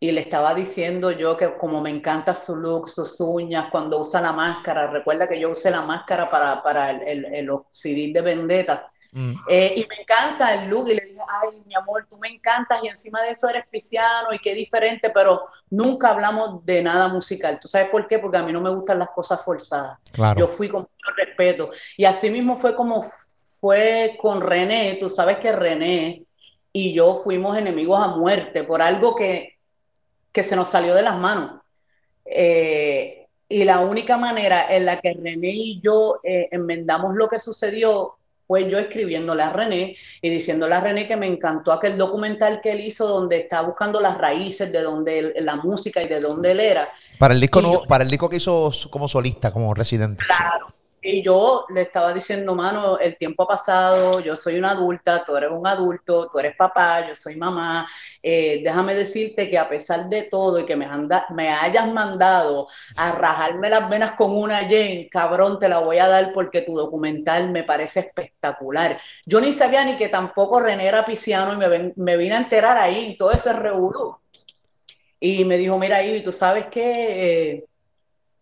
[0.00, 4.20] y le estaba diciendo yo que como me encanta su look, sus uñas, cuando usa
[4.20, 8.20] la máscara, recuerda que yo usé la máscara para, para el, el, el CD de
[8.20, 8.90] Vendetta.
[9.12, 9.34] Mm.
[9.48, 12.82] Eh, y me encanta el look y le dije, ay, mi amor, tú me encantas
[12.82, 17.60] y encima de eso eres pisciano y qué diferente, pero nunca hablamos de nada musical.
[17.60, 18.18] ¿Tú sabes por qué?
[18.18, 19.96] Porque a mí no me gustan las cosas forzadas.
[20.12, 20.40] Claro.
[20.40, 21.70] Yo fui con mucho respeto.
[21.96, 23.04] Y así mismo fue como
[23.60, 24.96] fue con René.
[25.00, 26.22] Tú sabes que René
[26.72, 29.54] y yo fuimos enemigos a muerte por algo que,
[30.32, 31.60] que se nos salió de las manos.
[32.24, 37.38] Eh, y la única manera en la que René y yo eh, enmendamos lo que
[37.38, 38.14] sucedió
[38.46, 42.72] fue yo escribiéndole a René y diciéndole a René que me encantó aquel documental que
[42.72, 46.52] él hizo donde está buscando las raíces de donde él- la música y de dónde
[46.52, 46.88] él era.
[47.18, 50.24] Para el disco Y no- yo- para el disco que hizo como solista, como residente.
[50.24, 50.68] Claro.
[51.00, 55.36] Y yo le estaba diciendo, mano, el tiempo ha pasado, yo soy una adulta, tú
[55.36, 57.88] eres un adulto, tú eres papá, yo soy mamá.
[58.20, 62.66] Eh, déjame decirte que a pesar de todo y que me, anda- me hayas mandado
[62.96, 66.74] a rajarme las venas con una Jane, cabrón, te la voy a dar porque tu
[66.76, 69.00] documental me parece espectacular.
[69.24, 72.38] Yo ni sabía ni que tampoco René era pisciano y me, ven- me vine a
[72.38, 74.16] enterar ahí, todo ese revolú.
[75.20, 77.64] Y me dijo, mira, Ivy, tú sabes que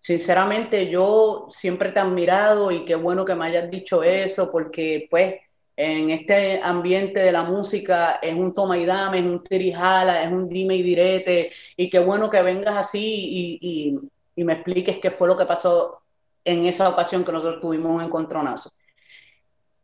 [0.07, 5.09] Sinceramente, yo siempre te he admirado y qué bueno que me hayas dicho eso, porque
[5.11, 5.35] pues
[5.77, 10.31] en este ambiente de la música es un toma y dame, es un tirijala, es
[10.33, 13.99] un dime y direte, y qué bueno que vengas así y,
[14.37, 16.03] y- me expliques qué fue lo que pasó
[16.45, 18.71] en esa ocasión que nosotros tuvimos un encontronazo.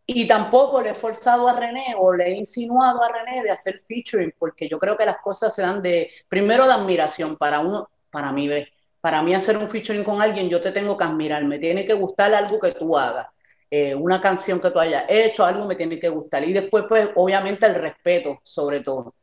[0.07, 3.79] Y tampoco le he forzado a René o le he insinuado a René de hacer
[3.81, 7.89] featuring, porque yo creo que las cosas se dan de, primero de admiración para uno,
[8.11, 8.49] para mí.
[9.03, 11.95] Para mí hacer un featuring con alguien, yo te tengo que admirar, me tiene que
[11.95, 13.29] gustar algo que tú hagas,
[13.71, 16.45] eh, una canción que tú hayas hecho, algo me tiene que gustar.
[16.45, 19.15] Y después, pues, obviamente el respeto, sobre todo.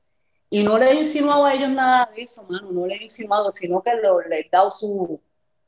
[0.50, 3.52] Y no le he insinuado a ellos nada de eso, mano, no le he insinuado,
[3.52, 5.22] sino que lo- les he dado su,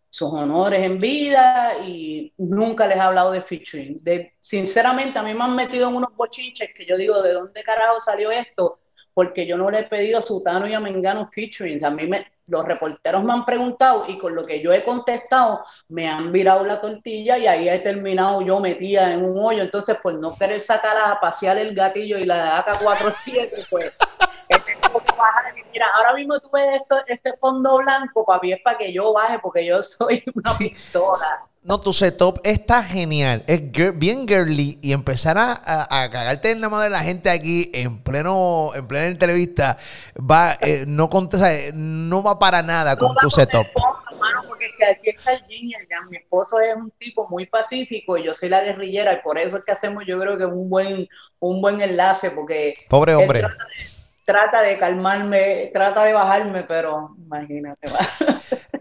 [0.10, 4.04] sus honores en vida y nunca les he hablado de featuring.
[4.04, 7.64] De, sinceramente, a mí me han metido en unos bochinches que yo digo, ¿de dónde
[7.64, 8.80] carajo salió esto?
[9.14, 11.84] Porque yo no le he pedido a Sutano y a Mengano featuring.
[11.86, 15.64] A mí me, los reporteros me han preguntado y con lo que yo he contestado
[15.88, 19.64] me han virado la tortilla y ahí he terminado yo metida en un hoyo.
[19.64, 23.96] Entonces, por no querer sacar a pasear el gatillo y la AK-47, pues
[24.50, 25.58] he tenido que bajar.
[25.58, 29.14] Y mira, ahora mismo tú ves esto, este fondo blanco, papi, es para que yo
[29.14, 30.70] baje porque yo soy una Sí.
[30.70, 31.46] pistola.
[31.64, 33.44] No, tu setup está genial.
[33.46, 37.04] Es gir- bien girly y empezar a, a- a cagarte en la madre de la
[37.04, 39.78] gente aquí en pleno en plena entrevista
[40.20, 43.68] va eh, no contesta, no va para nada con No tu vamos setup.
[43.68, 46.10] de fondo, hermano, porque es que aquí está el yin y el yang.
[46.10, 49.58] Mi esposo es un tipo muy pacífico y yo soy la guerrillera y por eso
[49.58, 51.08] es que hacemos yo creo que un buen,
[51.40, 53.42] un buen enlace porque Pobre hombre.
[53.42, 54.01] trata de,
[54.32, 57.88] trata de calmarme, trata de bajarme, pero imagínate.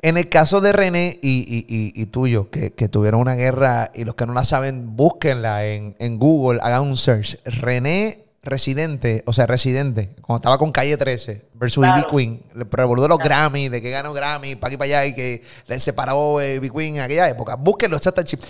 [0.03, 3.91] En el caso de René y, y- y- y tuyo, que, que tuvieron una guerra
[3.95, 7.39] y los que no la saben, búsquenla en, en Google, hagan un search.
[7.45, 11.99] René Residente, o sea, Residente, cuando estaba con Calle 13 versus Claro.
[11.99, 13.29] Ivy Queen, le revolvió los Claro.
[13.29, 16.71] Grammy, de que ganó Grammy, para aquí para allá y que le separó eh, Ivy
[16.71, 17.57] Queen en aquella época.
[17.57, 18.41] Búsquenlo, está tan chip.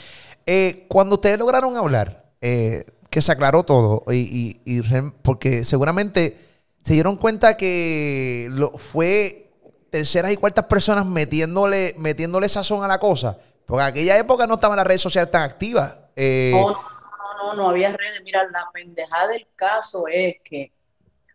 [0.47, 5.64] Eh, cuando ustedes lograron hablar, eh, que se aclaró todo, y, y- y re- porque
[5.64, 6.37] seguramente
[6.83, 8.49] se dieron cuenta que
[8.93, 9.51] fue
[9.91, 13.37] terceras y cuartas personas metiéndole, metiéndole sazón a la cosa.
[13.66, 15.97] Porque en aquella época no estaban las redes sociales tan activas.
[16.16, 18.20] Eh, No, no, no, no, no había redes.
[18.24, 20.72] Mira, la pendejada del caso es que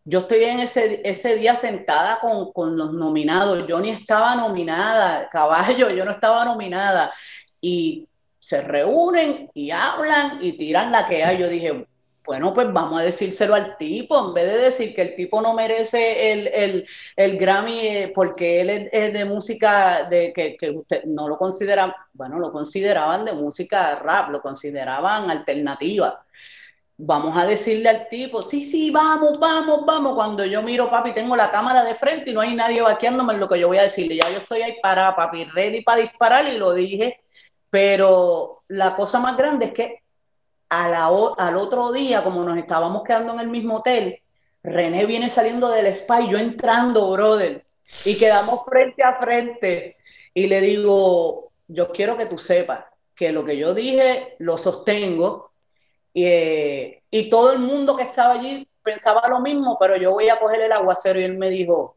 [0.03, 3.65] yo estoy en ese, ese día sentada con, con los nominados.
[3.67, 7.11] Yo ni estaba nominada, caballo, yo no estaba nominada.
[7.61, 8.07] Y
[8.39, 11.37] se reúnen y hablan y tiran la que hay.
[11.39, 11.87] Yo dije,
[12.25, 15.53] bueno, pues vamos a decírselo al tipo, en vez de decir que el tipo no
[15.53, 21.27] merece el, el, Grammy eh, porque él es, de música de que, que usted no
[21.27, 26.25] lo consideran, bueno, lo consideraban de música rap, lo consideraban alternativa.
[26.97, 30.13] Vamos a decirle al tipo, sí, sí, vamos, vamos, vamos.
[30.15, 33.39] Cuando yo miro, papi, tengo la cámara de frente y no hay nadie vaqueándome en
[33.41, 34.15] lo que yo voy a decirle.
[34.15, 37.19] Ya yo estoy ahí para, papi, ready para disparar y lo dije.
[37.69, 40.04] Pero la cosa más grande es que
[40.69, 44.21] al otro día, como nos estábamos quedando en el mismo hotel,
[44.63, 47.63] René viene saliendo del spa y yo entrando, brother,
[48.03, 49.97] y quedamos frente a frente.
[50.33, 52.85] Y le digo, yo quiero que tú sepas
[53.15, 55.51] que lo que yo dije lo sostengo.
[56.13, 56.25] Y,
[57.11, 60.61] y todo el mundo que estaba allí pensaba lo mismo, pero yo voy a coger
[60.61, 61.19] el aguacero.
[61.19, 61.95] Y él me dijo,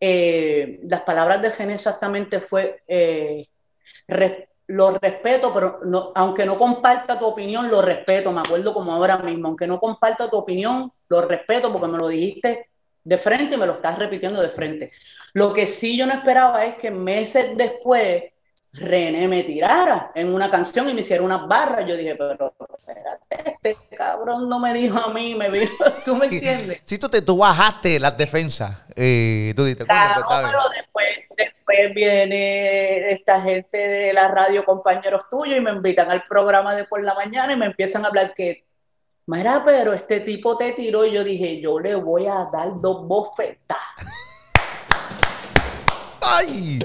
[0.00, 3.46] eh, las palabras de René exactamente fue, eh,
[4.68, 9.18] lo respeto, pero no, aunque no comparta tu opinión, lo respeto, me acuerdo como ahora
[9.18, 12.68] mismo, aunque no comparta tu opinión, lo respeto porque me lo dijiste
[13.04, 14.90] de frente y me lo estás repitiendo de frente.
[15.34, 18.31] Lo que sí yo no esperaba es que meses después
[18.74, 21.86] René me tirara en una canción y me hiciera unas barras.
[21.86, 25.70] Yo dije, pero espérate, este cabrón no me dijo a mí, me vino,
[26.06, 26.80] ¿tú me entiendes?
[26.84, 31.06] Si tú, te, tú bajaste las defensas, eh, tú dijiste, claro, pues, pero después,
[31.36, 36.84] después viene esta gente de la radio, compañeros tuyos, y me invitan al programa de
[36.84, 38.64] por la mañana y me empiezan a hablar que,
[39.26, 43.06] mira, pero este tipo te tiró y yo dije, yo le voy a dar dos
[43.06, 44.21] bofetas.
[46.32, 46.78] ¡Ay!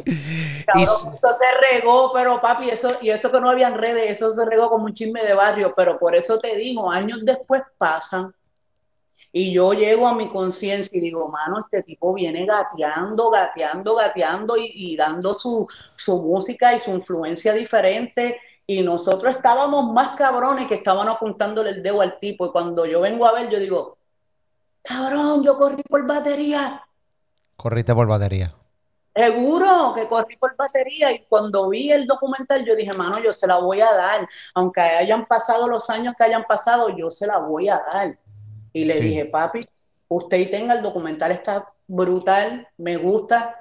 [0.76, 4.70] eso se regó, pero papi, eso, y eso que no habían redes, eso se regó
[4.70, 8.34] como un chisme de barrio, pero por eso te digo, años después pasan
[9.32, 14.56] y yo llego a mi conciencia y digo, mano, este tipo viene gateando, gateando, gateando
[14.58, 18.40] y, dando su, su, música y su influencia diferente.
[18.66, 22.48] Y nosotros estábamos más cabrones que estaban apuntándole el dedo al tipo.
[22.48, 23.98] Y cuando yo vengo a ver, yo digo,
[24.82, 26.84] cabrón, yo corrí por batería.
[27.58, 28.56] Corriste por batería.
[29.18, 33.48] Seguro que corrí por batería y cuando vi el documental yo dije, mano, yo se
[33.48, 34.30] la voy a dar.
[34.54, 38.16] Aunque hayan pasado los años que hayan pasado, yo se la voy a dar.
[38.74, 39.62] Y le dije, papi,
[40.08, 43.56] usted tenga el documental, está brutal, me gusta.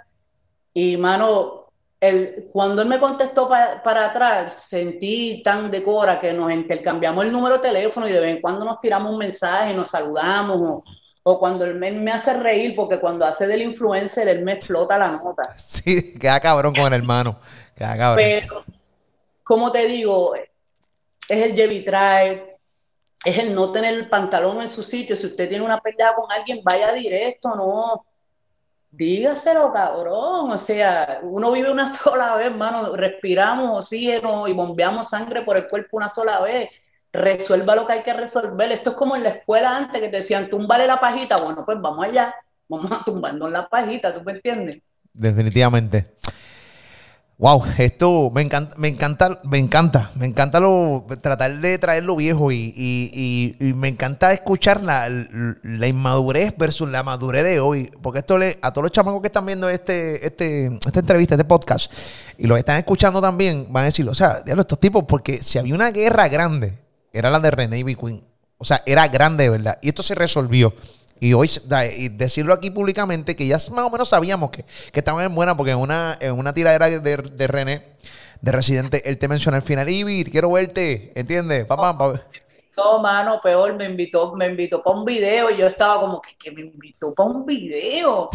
[0.75, 7.25] Y mano, el, cuando él me contestó para atrás, sentí tan decora que nos intercambiamos
[7.25, 10.59] el número de teléfono y de vez en cuando nos tiramos un mensaje, nos saludamos
[10.61, 10.85] o
[11.29, 15.11] o cuando él me, hace reír, porque cuando hace del influencer, él me explota la
[15.11, 15.43] nota.
[15.59, 17.41] Sí, queda cabrón con el hermano.
[17.75, 18.25] Queda cabrón.
[18.25, 18.65] Pero,
[19.43, 20.47] como te digo, es
[21.29, 22.59] el Jevi Drive,
[23.25, 25.17] es el no tener el pantalón en su sitio.
[25.17, 28.07] Si usted tiene una pelea con alguien, vaya directo, no.
[28.93, 30.53] Dígaselo, cabrón.
[30.53, 32.95] O sea, uno vive una sola vez, hermano.
[32.95, 36.71] Respiramos oxígeno y bombeamos sangre por el cuerpo una sola vez
[37.13, 38.71] resuelva lo que hay que resolver.
[38.73, 41.37] Esto es como en la escuela antes que te decían, túmbale la pajita.
[41.37, 42.35] Bueno, pues vamos allá,
[42.69, 44.83] vamos a tumbarnos la pajita, ¿tú me entiendes?
[45.13, 46.17] Definitivamente.
[47.39, 52.17] Wow, esto me encanta, me encanta, me encanta, me encanta lo, tratar de traer lo
[52.17, 58.39] viejo y, me encanta escuchar la, la, inmadurez versus la madurez de hoy, porque esto
[58.39, 61.93] le, a todos los chamacos que están viendo este, este, esta entrevista, este podcast,
[62.39, 65.75] y los están escuchando también, van a decir, o sea, estos tipos, porque si había
[65.75, 66.86] una guerra grande
[67.17, 68.25] era la de René y Queen.
[68.59, 69.79] O sea, era grande de verdad.
[69.83, 70.75] Y esto se resolvió.
[71.19, 71.51] Y hoy
[71.97, 75.57] y decirlo aquí públicamente, que ya más o menos sabíamos que, que estaban en buena,
[75.57, 77.85] porque en una, en una tiradera de, de René,
[78.43, 81.65] de Residente, él te menciona al final, Ivy, quiero verte, ¿entiendes?
[81.65, 82.21] Papá,
[82.77, 86.37] No, mano, peor, me invitó, me invitó para un video y yo estaba como que,
[86.37, 88.29] que me invitó para un video.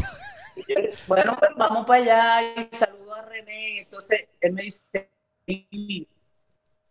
[1.07, 3.81] bueno, pues vamos para allá y saludo a René.
[3.81, 4.81] Entonces él me dice,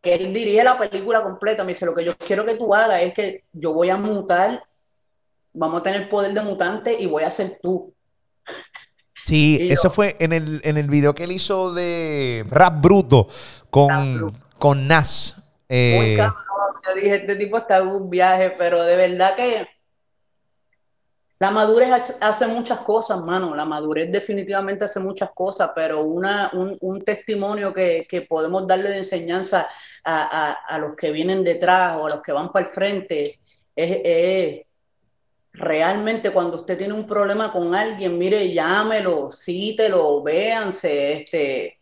[0.00, 3.02] que él diría la película completa, me dice, lo que yo quiero que tú hagas
[3.02, 4.64] es que yo voy a mutar,
[5.52, 7.94] vamos a tener poder de mutante y voy a ser tú.
[9.22, 13.28] Sí, eso fue en el, en el video que él hizo de Rap Bruto
[13.68, 15.52] con, con Nas.
[15.68, 19.68] Eh, yo dije, este tipo está en un viaje, pero de verdad que
[21.40, 23.54] la madurez hace muchas cosas, mano.
[23.54, 28.90] La madurez definitivamente hace muchas cosas, pero una, un, un testimonio que, que podemos darle
[28.90, 29.66] de enseñanza
[30.04, 33.38] a, los que vienen detrás o a los que van para el frente,
[33.74, 34.66] es,
[35.52, 41.80] realmente cuando usted tiene un problema con alguien, mire, llámelo, cítelo, véanse, este,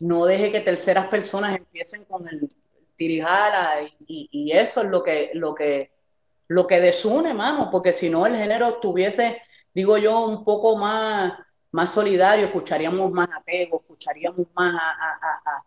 [0.00, 2.48] no deje que terceras personas empiecen con el
[2.96, 5.97] tirijala y, y, eso es lo que, lo que,
[6.48, 9.42] lo que desune, mano, porque si no el género estuviese,
[9.72, 11.34] digo yo, un poco más,
[11.72, 15.62] más solidario, escucharíamos más apego, escucharíamos más a,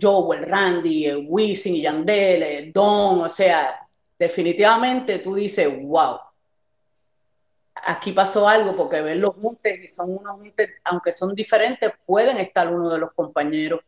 [0.00, 3.86] Joel, Randy, Wisin, Yandel, eh, Don, o sea,
[4.18, 6.18] definitivamente tú dices, wow,
[7.74, 12.38] aquí pasó algo porque ven los juntes y son unos juntes, aunque son diferentes, pueden
[12.38, 13.80] estar uno de los compañeros.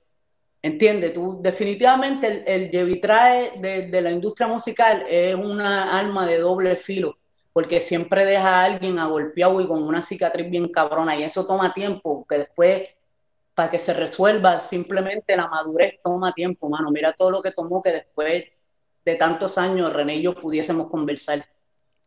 [0.65, 1.12] ¿Entiendes?
[1.12, 7.19] Tú definitivamente el, el de, de, la industria musical es una alma de doble filo,
[7.53, 11.75] porque siempre deja a alguien agolpeado y con una cicatriz bien cabrona, y eso toma
[11.75, 12.89] tiempo, que después
[13.55, 16.91] para que se resuelva, simplemente la madurez toma tiempo, mano.
[16.91, 18.45] Mira todo lo que tomó que después
[19.05, 21.45] de tantos años René y yo pudiésemos conversar.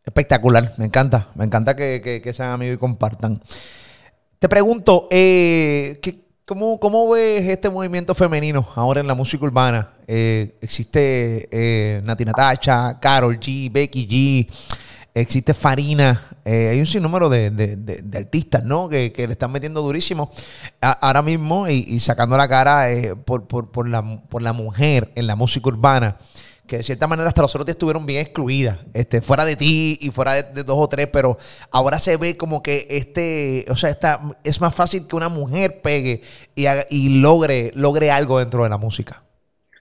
[0.03, 3.39] Espectacular, me encanta, me encanta que, que, sean amigos y compartan.
[4.39, 5.99] Te pregunto, eh,
[6.48, 9.89] cómo, cómo, ves este movimiento femenino ahora en la música urbana?
[10.08, 14.54] Eh, existe eh, Nati Natacha, Carol G, Becky G,
[15.14, 18.88] existe Farina, eh, hay un sinnúmero de, de, artistas, ¿no?
[18.88, 20.32] Que, le están metiendo durísimo
[20.80, 22.86] ahora mismo y, sacando la cara
[23.26, 26.16] por, por, por, la, por la mujer en la música urbana
[26.68, 30.11] que de cierta manera hasta los otros estuvieron bien excluidas, este, fuera de ti y
[30.11, 31.38] fuera de, dos o tres, pero
[31.72, 35.82] ahora se ve como que este, o sea, está, es más fácil que una mujer
[35.82, 36.22] pegue
[36.55, 39.24] y, y logre, logre algo dentro de la música.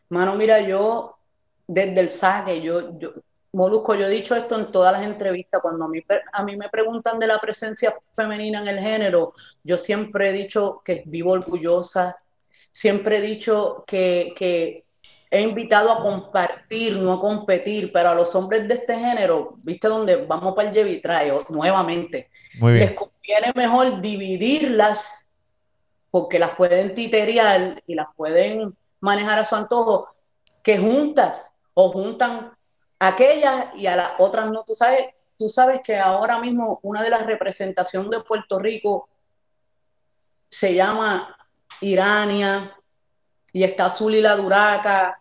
[0.08, 1.18] Mano, mira, yo
[1.66, 3.10] desde el saque, yo, yo,
[3.52, 6.00] Molusco, yo he dicho esto en todas las entrevistas, cuando a mí,
[6.32, 9.32] a mí me preguntan de la presencia femenina en el género,
[9.64, 12.16] yo siempre he dicho que vivo orgullosa,
[12.70, 14.85] siempre he dicho que, que
[15.30, 19.88] he invitado a compartir, no a competir, pero a los hombres de este género, ¿viste
[19.88, 22.30] dónde vamos para el Jevitrayo nuevamente?
[22.60, 25.30] Les conviene mejor dividirlas
[26.10, 30.08] porque las pueden titerear y las pueden manejar a su antojo
[30.62, 32.52] que juntas o juntan
[32.98, 34.64] aquellas y a las otras no.
[34.64, 35.06] Tú sabes,
[35.38, 39.08] tú sabes que ahora mismo una de las representaciones de Puerto Rico
[40.48, 41.36] se llama
[41.80, 42.75] Irania,
[43.56, 45.18] y está y la Duraca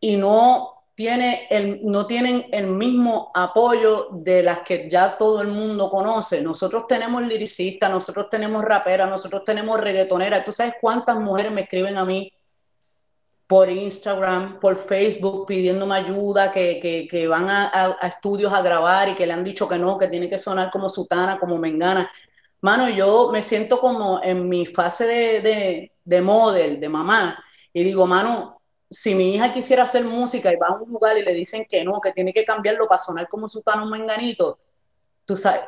[0.00, 5.46] y no, tiene el, no tienen el mismo apoyo de las que ya todo el
[5.46, 6.42] mundo conoce.
[6.42, 10.44] Nosotros tenemos liricistas, nosotros tenemos raperas, nosotros tenemos reggaetoneras.
[10.44, 12.32] ¿Tú sabes cuántas mujeres me escriben a mí
[13.46, 19.28] por Instagram, por Facebook, pidiéndome ayuda, que, que, van a, estudios a grabar y que
[19.28, 22.10] le han dicho que no, que tiene que sonar como Sutana, como Mengana?
[22.64, 27.38] Mano, yo me siento como en mi fase de, de, de model, de mamá,
[27.74, 28.58] y digo, mano,
[28.88, 31.84] si mi hija quisiera hacer música y va a un lugar y le dicen que
[31.84, 34.58] no, que tiene que cambiarlo para sonar como su tano menganito,
[35.26, 35.60] tú sabes,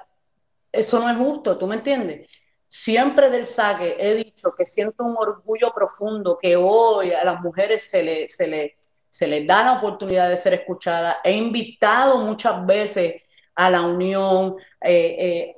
[0.72, 2.30] eso no es justo, ¿tú me entiendes?
[2.66, 7.82] Siempre del saque he dicho que siento un orgullo profundo que hoy a las mujeres
[7.90, 8.78] se, se, le,
[9.10, 11.16] se les da la oportunidad de ser escuchadas.
[11.24, 13.16] He invitado muchas veces
[13.54, 15.55] a la unión, eh, eh,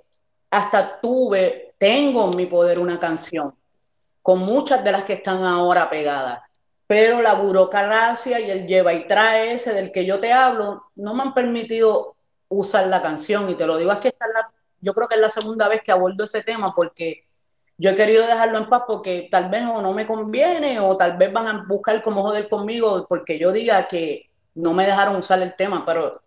[0.51, 3.55] hasta tuve, tengo en mi poder una canción
[4.23, 6.43] con muchas de las que están ahora pegadas.
[6.87, 11.15] Pero la burocracia y el lleva y trae ese del que yo te hablo no
[11.15, 12.17] me han permitido
[12.49, 13.49] usar la canción.
[13.49, 15.93] Y te lo digo, es que la, yo creo que es la segunda vez que
[15.93, 17.25] abordo ese tema porque
[17.77, 21.17] yo he querido dejarlo en paz porque tal vez o no me conviene o tal
[21.17, 25.41] vez van a buscar cómo joder conmigo porque yo diga que no me dejaron usar
[25.41, 26.21] el tema, pero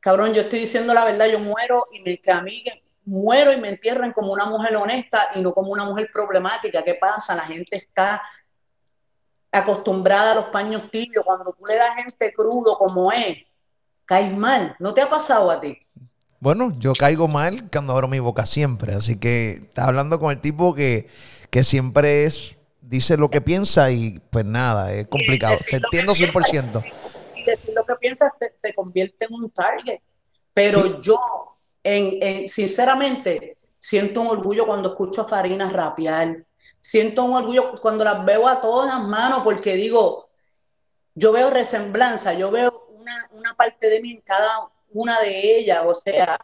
[0.00, 4.12] cabrón, yo estoy diciendo la verdad, yo muero y me, que muero y me entierran
[4.12, 6.82] como una mujer honesta y no como una mujer problemática.
[6.82, 7.34] ¿Qué pasa?
[7.34, 8.22] La gente está
[9.50, 11.24] acostumbrada a los paños tibios.
[11.24, 13.38] Cuando tú le das gente crudo como es,
[14.04, 14.76] caes mal.
[14.78, 15.78] ¿No te ha pasado a ti?
[16.40, 18.94] Bueno, yo caigo mal cuando abro mi boca siempre.
[18.94, 21.08] Así que estás hablando con el tipo que,
[21.50, 25.56] que siempre es, dice lo que piensa y pues nada, es complicado.
[25.68, 26.84] Te entiendo 100%.
[27.34, 30.00] y decir lo que piensas te, convierte en un target.
[30.52, 31.55] Pero yo
[31.86, 36.44] en, sinceramente, siento un orgullo cuando escucho a Farina rapear.
[36.80, 40.28] Siento un orgullo cuando las veo a todas, mano, porque digo,
[41.14, 45.84] yo veo resemblanza, yo veo una, una parte de mí en cada una de ellas.
[45.86, 46.38] O sea,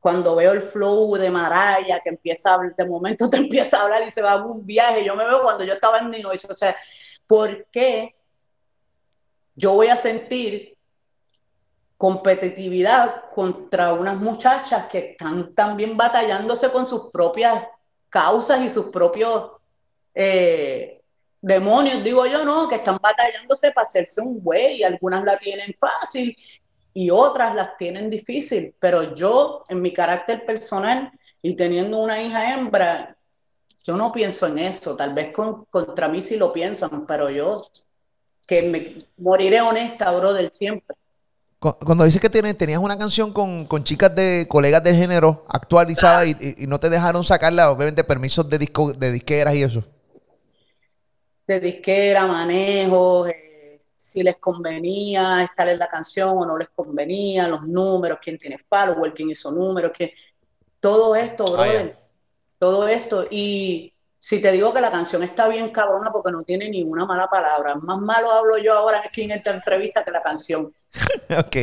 [0.00, 3.82] cuando veo el flow de Maraya, que empieza a hablar, de momento te empieza a
[3.84, 5.04] hablar y se va a un viaje.
[5.04, 6.44] Yo me veo cuando yo estaba en Ninois.
[6.44, 6.76] O sea,
[7.26, 8.14] ¿por qué
[9.54, 10.73] yo voy a sentir
[12.04, 17.64] competitividad contra unas muchachas que están también batallándose con sus propias
[18.10, 19.52] causas y sus propios
[20.14, 21.00] eh,
[21.40, 26.36] demonios, digo yo, no, que están batallándose para hacerse un güey, algunas la tienen fácil
[26.92, 32.52] y otras las tienen difícil, pero yo en mi carácter personal y teniendo una hija
[32.52, 33.16] hembra,
[33.82, 37.62] yo no pienso en eso, tal vez con, contra mí sí lo piensan, pero yo
[38.46, 40.94] que me moriré honesta, brother, siempre.
[41.58, 46.78] Cuando dices que tenías una canción con, chicas de colegas del género actualizada y, no
[46.78, 49.82] te dejaron sacarla, obviamente permisos de disco, de disqueras y eso.
[51.46, 57.48] de disquera, manejo, eh, si les convenía estar en la canción o no les convenía,
[57.48, 60.10] los números, quién tiene follower, quién hizo números, quién...
[60.80, 61.96] todo esto, brother,
[62.58, 63.26] todo esto.
[63.30, 63.93] Y
[64.24, 67.28] si te digo que la canción está bien cabrona porque no tiene ni una mala
[67.28, 70.72] palabra, más malo hablo yo ahora aquí en esta entrevista que la canción.
[71.38, 71.56] ok.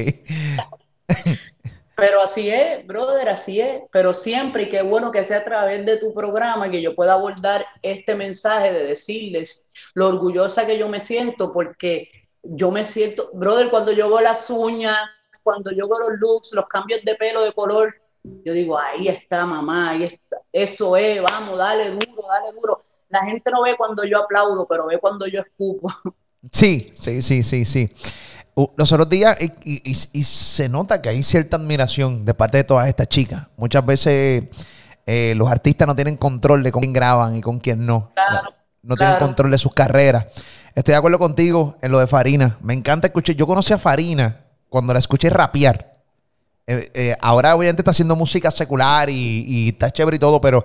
[1.96, 3.82] Pero así es, brother, así es.
[3.92, 7.14] Pero siempre, y qué bueno que sea a través de tu programa que yo pueda
[7.14, 12.12] abordar este mensaje de decirles lo orgullosa que yo me siento, porque
[12.44, 15.00] yo me siento, brother, cuando yo veo las uñas,
[15.42, 19.46] cuando yo veo los looks, los cambios de pelo, de color, yo digo, ahí está,
[19.46, 20.38] mamá, ahí está.
[20.52, 22.84] Eso es, vamos, dale duro, dale duro.
[23.10, 25.92] La gente no ve cuando yo aplaudo, pero ve cuando yo escupo.
[26.52, 27.92] Sí, sí, sí, sí, sí.
[28.76, 29.94] Los otros días, y,
[30.24, 33.48] se nota que hay cierta admiración de parte de todas estas chicas.
[33.58, 34.46] Muchas veces
[35.06, 38.12] eh, los artistas no tienen control de con quién graban y con quién no.
[38.82, 40.26] no tienen control de sus carreras.
[40.74, 42.58] Estoy de acuerdo contigo en lo de Farina.
[42.62, 43.36] Me encanta escuchar.
[43.36, 45.91] Yo conocí a Farina cuando la escuché rapear.
[46.72, 50.64] Eh, eh, ahora obviamente está haciendo música secular y, y, está chévere y todo, pero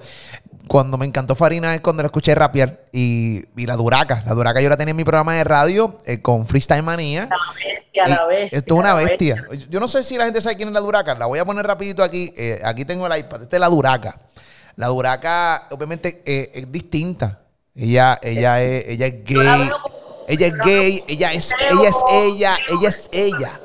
[0.69, 4.23] cuando me encantó Farina es cuando la escuché rapear y, y, la Duraca.
[4.25, 7.29] La Duraca yo la tenía en mi programa de radio eh, con Freestyle Manía.
[7.29, 8.59] La bestia, la bestia.
[8.59, 9.45] Esto es una bestia.
[9.69, 11.17] Yo no sé si la gente sabe quién es la Duraca.
[11.17, 12.33] La voy a poner rapidito aquí.
[12.65, 13.43] Aquí tengo el iPad.
[13.43, 14.21] Esta es la Duraca.
[14.77, 17.41] La Duraca obviamente es distinta.
[17.75, 19.71] Ella, ella, es, ella es gay.
[20.29, 21.05] Ella es gay.
[21.09, 22.57] Ella es, ella es ella.
[22.69, 23.61] Ella es ella.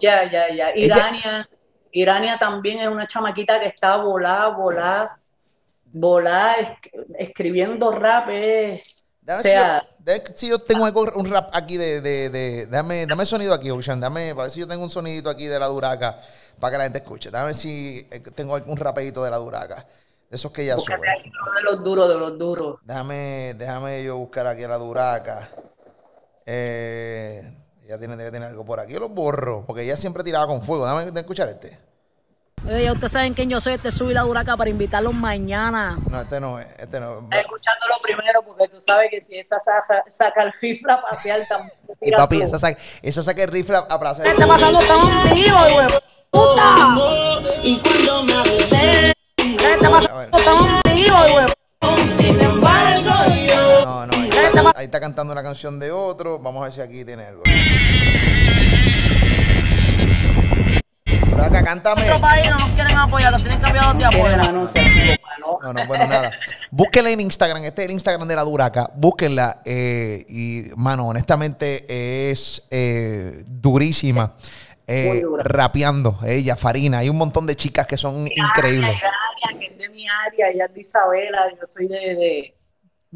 [0.00, 0.76] Ya, ya, ya.
[0.76, 1.48] Irania.
[1.92, 5.18] Irania también es una chamaquita que está volada, volada
[5.92, 6.78] volar
[7.18, 9.06] escribiendo rap es.
[9.26, 9.86] o sea,
[10.34, 10.84] si, yo, tengo
[11.16, 12.00] un rap aquí de.
[12.00, 14.00] de, de dame, dame sonido aquí, Ocean.
[14.00, 16.18] Dame, a ver si yo tengo un sonidito aquí de la Duraca
[16.58, 17.30] para que la gente escuche.
[17.30, 19.86] Dame si eh, tengo algún rapidito de la Duraca.
[20.30, 20.96] De esos que ya sube.
[20.98, 22.78] De los duros, de los duros.
[22.82, 25.48] Déjame, déjame yo buscar aquí a la Duraca.
[26.44, 27.50] Eh,
[27.88, 28.92] ella tiene, debe tener algo por aquí.
[28.92, 30.84] Yo lo borro, porque ella siempre tiraba con fuego.
[30.84, 31.78] Dame escuchar este.
[32.66, 35.98] Oye, ustedes saben quién yo soy, este subí la duraca para invitarlos mañana.
[36.10, 37.38] No, este no es, este no es.
[37.40, 41.72] Escuchándolo primero, porque tú sabes que si esa saca, saca el rifle a pasear también.
[42.02, 44.26] Y papi, esa saca, esa saca el rifle a pasear.
[44.26, 45.86] ¿Qué está pasando tan vivo, güey?
[46.30, 46.94] ¡Puta!
[47.62, 48.34] Y cuando me.
[49.36, 52.06] ¿Qué está pasando tan vivo, güey?
[52.06, 53.14] Sin embargo,
[53.46, 53.57] yo.
[54.78, 56.38] Ahí está, cantando una canción de otro.
[56.38, 57.42] Vamos a ver si aquí tiene algo.
[61.36, 62.02] Acá, cántame.
[62.02, 64.36] Nuestro país no nos quieren apoyar, los tienen cambiados de afuera.
[64.36, 66.30] No, no, bueno, nada.
[66.70, 68.88] Búsquenla en Instagram, este es el Instagram de la Duraca.
[68.94, 69.62] Búsquenla.
[69.64, 74.36] Eh, y, mano, honestamente es eh, durísima.
[74.86, 76.98] Eh, rapeando, ella, Farina.
[76.98, 78.96] Hay un montón de chicas que son increíbles.
[79.58, 82.57] que es de mi área, ella es de Isabela, yo soy de de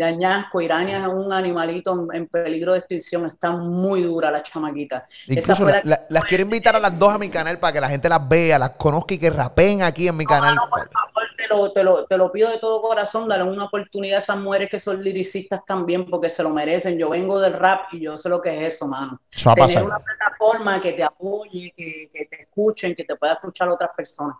[0.00, 0.60] añasco.
[0.60, 3.26] Irania es un animalito en, peligro de extinción.
[3.26, 5.06] Está muy dura la chamaquita.
[5.26, 8.26] Incluso las quiero invitar a las dos a mi canal para que la gente las
[8.28, 10.54] vea, las conozca y que rapen aquí en mi canal.
[10.54, 13.28] No, por favor, te lo, te, lo, te lo, pido de todo corazón.
[13.28, 16.98] Dale una oportunidad a esas mujeres que son liricistas también porque se lo merecen.
[16.98, 19.20] Yo vengo del rap y yo sé lo que es eso, mano.
[19.30, 23.90] Tener una plataforma que te apoye, que, que te escuchen, que te pueda escuchar otras
[23.96, 24.36] personas.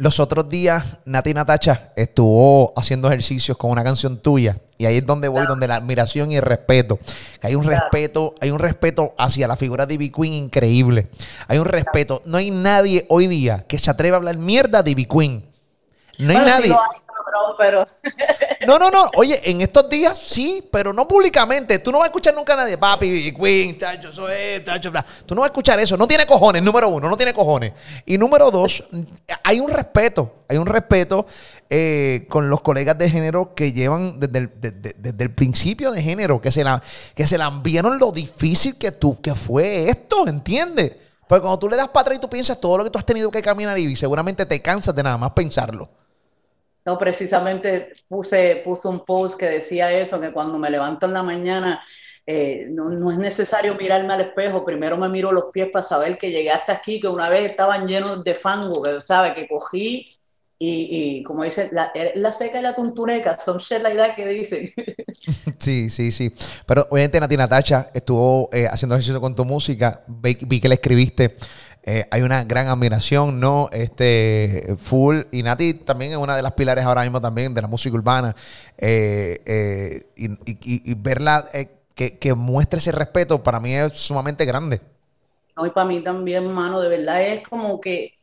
[0.00, 4.56] Los otros días, Nati Natacha estuvo haciendo ejercicios con una canción tuya.
[4.78, 6.98] Y ahí es donde voy, donde la admiración y el respeto.
[7.42, 11.10] hay un respeto, hay un respeto hacia la figura de Ivy Queen increíble.
[11.48, 12.22] Hay un respeto.
[12.24, 15.44] No hay nadie hoy día que se atreva a hablar mierda de Ivy Queen.
[16.18, 16.74] No hay nadie.
[18.66, 19.10] No, no, no.
[19.16, 21.78] Oye, en estos días sí, pero no públicamente.
[21.78, 25.04] Tú no vas a escuchar nunca a nadie, papi, Queen, tacho, soy, tacho, bla.
[25.24, 25.96] Tú no vas a escuchar eso.
[25.96, 27.72] No tiene cojones, número uno, no tiene cojones.
[28.04, 28.84] Y número dos,
[29.42, 30.40] hay un respeto.
[30.46, 31.26] Hay un respeto
[31.70, 36.64] eh, con los colegas de género que llevan desde el, principio de género, que se
[36.64, 36.82] la,
[37.14, 40.96] que se la vieron lo difícil que tú, que fue esto, ¿entiendes?
[41.28, 43.06] Porque cuando tú le das para atrás y tú piensas todo lo que tú has
[43.06, 45.88] tenido que caminar y seguramente te cansas de nada más pensarlo.
[46.84, 51.22] No, precisamente puse, puse un post que decía eso, que cuando me levanto en la
[51.22, 51.82] mañana
[52.26, 56.30] eh, no, es necesario mirarme al espejo, primero me miro los pies para saber que
[56.30, 60.06] llegué hasta aquí, que una vez estaban llenos de fango, que sabe, que cogí
[60.62, 64.70] y, como dice, la, la, seca y la tuntureca, son shit la idea que dicen.
[65.58, 66.32] Sí, sí, sí.
[66.66, 71.36] Pero obviamente Nati Natacha estuvo eh, haciendo ejercicio con tu música, vi que le escribiste
[71.82, 73.68] eh, hay una gran admiración, ¿no?
[73.72, 77.68] Este, Full y Nati también es una de las pilares ahora mismo también de la
[77.68, 78.36] música urbana.
[78.76, 81.46] Eh, eh, y, verla
[81.94, 84.80] que, que muestre ese respeto para mí es sumamente grande.
[85.56, 88.14] No, y para mí también, mano, de verdad es como que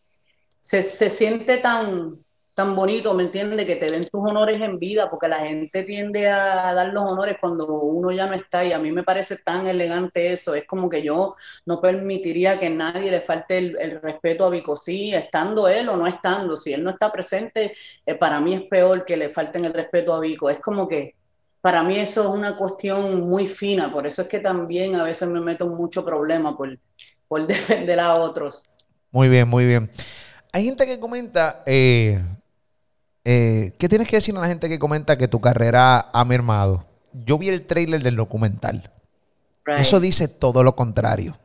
[0.61, 2.19] se, se siente tan,
[2.57, 3.67] tan bonito, ¿me entiendes?
[3.67, 7.37] Que te den tus honores en vida, porque la gente tiende a dar los honores
[7.39, 10.55] cuando uno ya no está y a mí me parece tan elegante eso.
[10.55, 11.35] Es como que yo
[11.67, 16.57] no permitiría que nadie le falte el, respeto a Vicosí, estando él o no estando.
[16.57, 20.15] Si él no está presente, eh, para mí es peor que le falten el respeto
[20.15, 20.49] a Vico.
[20.49, 21.13] Es como que
[21.61, 25.29] para mí eso es una cuestión muy fina, por eso es que también a veces
[25.29, 26.75] me meto en mucho problema por,
[27.27, 28.67] por defender a otros.
[29.11, 29.91] Muy bien, muy bien.
[30.51, 32.19] Hay gente que comenta, eh,
[33.29, 36.85] eh, ¿Qué tienes que decir a la gente que comenta que tu carrera ha mermado?
[37.11, 38.89] Yo vi el trailer del documental.
[39.75, 41.37] Eso dice todo lo contrario.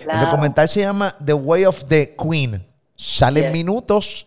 [0.00, 2.66] El documental se llama The Way of the Queen.
[2.96, 4.26] Salen minutos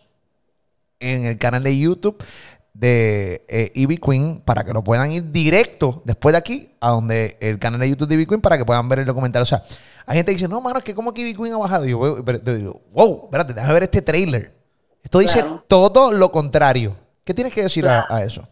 [0.98, 2.24] en el canal de YouTube
[2.72, 7.36] de eh, Ivy Queen para que lo puedan ir directo después de aquí a donde
[7.40, 9.42] el canal de YouTube de Ivy Queen para que puedan ver el documental.
[9.42, 9.62] O sea,
[10.06, 11.84] hay gente que dice, no, mano, es que como que Ivy Queen ha bajado.
[11.84, 14.63] Y yo, digo, wow, espérate, déjame ver este trailer.
[15.04, 16.96] Esto dice todo lo contrario.
[17.22, 18.48] ¿Qué tienes que decir a, eso?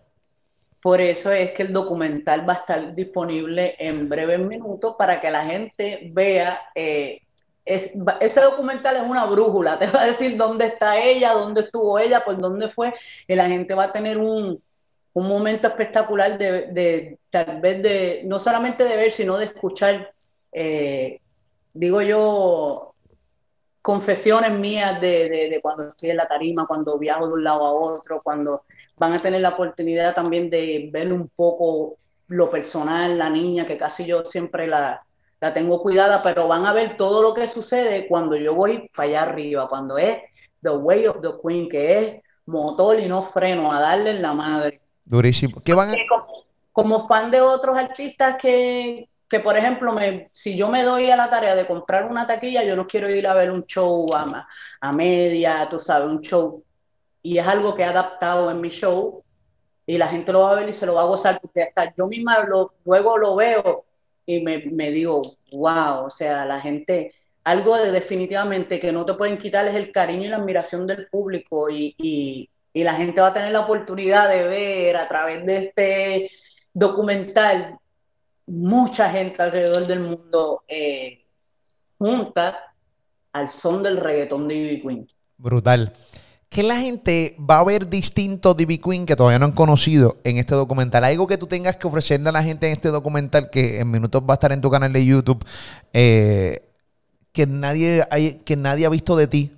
[0.80, 5.30] Por eso es que el documental va a estar disponible en breves minutos para que
[5.30, 6.60] la gente vea.
[6.74, 7.20] Eh,
[7.64, 12.24] ese documental es una brújula, te va a decir dónde está ella, dónde estuvo ella,
[12.24, 12.92] por dónde fue,
[13.26, 14.62] y la gente va a tener un,
[15.14, 20.12] momento espectacular de, tal vez de, no solamente de ver, sino de escuchar,
[20.50, 21.20] eh,
[21.74, 22.91] digo yo,
[23.82, 28.22] confesiones mías de, cuando estoy en la tarima, cuando viajo de un lado a otro,
[28.22, 28.62] cuando
[28.96, 31.96] van a tener la oportunidad también de ver un poco
[32.28, 35.04] lo personal, la niña, que casi yo siempre la,
[35.40, 39.08] la tengo cuidada, pero van a ver todo lo que sucede cuando yo voy para
[39.08, 40.18] allá arriba, cuando es
[40.62, 44.32] The Way of the Queen, que es motor y no freno, a darle en la
[44.32, 44.80] madre.
[45.04, 45.60] Durísimo.
[45.64, 45.94] ¿Qué van a...
[46.70, 51.16] como fan de otros artistas que, que por ejemplo, me, si yo me doy a
[51.16, 54.46] la tarea de comprar una taquilla, yo no quiero ir a ver un show a,
[54.78, 56.62] a media, tú sabes, un show.
[57.22, 59.24] Y es algo que he adaptado en mi show
[59.86, 61.94] y la gente lo va a ver y se lo va a gozar porque hasta
[61.96, 63.86] yo misma lo, luego lo veo
[64.26, 65.22] y me, me digo,
[65.52, 69.92] wow, o sea, la gente, algo de definitivamente que no te pueden quitar es el
[69.92, 73.60] cariño y la admiración del público y, y, y la gente va a tener la
[73.60, 76.30] oportunidad de ver a través de este
[76.74, 77.78] documental
[78.52, 81.24] mucha gente alrededor del mundo eh,
[81.96, 82.74] junta
[83.32, 85.06] al son del reggaetón de Ivy Queen.
[85.38, 85.94] Brutal.
[86.50, 90.18] ¿Qué la gente va a ver distinto de Ivy Queen que todavía no han conocido
[90.24, 91.02] en este documental?
[91.04, 94.20] Algo que tú tengas que ofrecerle a la gente en este documental que en minutos
[94.20, 95.42] va a estar en tu canal de YouTube
[95.94, 96.60] eh,
[97.32, 99.56] que, nadie hay, que nadie ha visto de ti.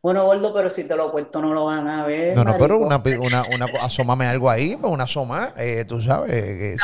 [0.00, 2.36] Bueno, Gordo, pero si te lo cuento no lo van a ver.
[2.36, 6.32] No, no, pero una, una, una, asómame algo ahí, pues, una asoma, eh, tú sabes.
[6.32, 6.76] Eh,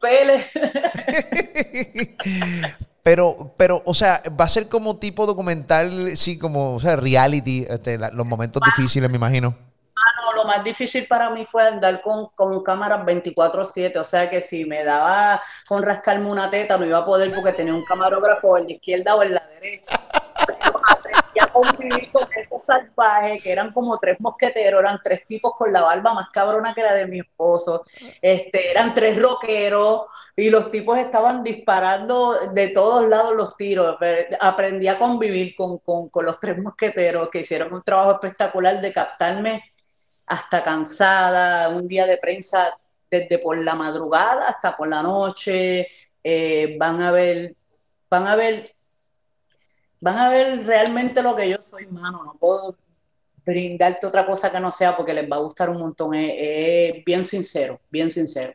[0.00, 0.56] sí,
[3.02, 7.64] pero, pero, o sea, va a ser como tipo documental, sí, como, o sea, reality,
[7.68, 9.54] este, los momentos difíciles, me imagino.
[9.96, 14.28] Ah, no, lo más difícil para mí fue andar con, con cámaras 24-7, o sea
[14.28, 17.84] que si me daba con rascarme una teta, no iba a poder porque tenía un
[17.84, 20.00] camarógrafo en la izquierda o en la derecha
[21.60, 26.14] convivir con esos salvajes que eran como tres mosqueteros, eran tres tipos con la barba
[26.14, 27.84] más cabrona que la de mi esposo,
[28.20, 30.02] este, eran tres rockeros
[30.36, 33.96] y los tipos estaban disparando de todos lados los tiros.
[34.40, 39.62] Aprendí a convivir con, con los tres mosqueteros que hicieron un trabajo espectacular de captarme
[40.26, 42.78] hasta cansada, un día de prensa
[43.10, 45.88] desde por la madrugada hasta por la noche,
[46.22, 47.54] eh, van a ver,
[48.10, 48.75] van a ver
[50.06, 52.22] van a ver realmente lo que yo soy, mano.
[52.24, 52.76] No puedo
[53.44, 56.14] brindarte otra cosa que no sea porque les va a gustar un montón.
[56.14, 58.52] Es, bien sincero, bien sincero.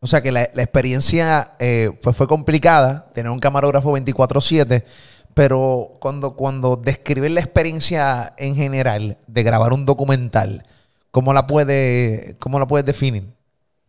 [0.00, 4.84] O sea que la, experiencia eh, pues fue complicada, tener un camarógrafo 24/7,
[5.32, 10.66] pero cuando, cuando describes la experiencia en general de grabar un documental,
[11.10, 13.32] ¿cómo la, puede, cómo la puedes definir?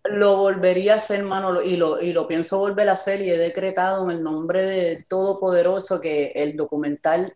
[0.09, 3.37] Lo volvería a hacer, hermano, y lo, y lo pienso volver a hacer y he
[3.37, 7.35] decretado en el nombre del Todopoderoso que el documental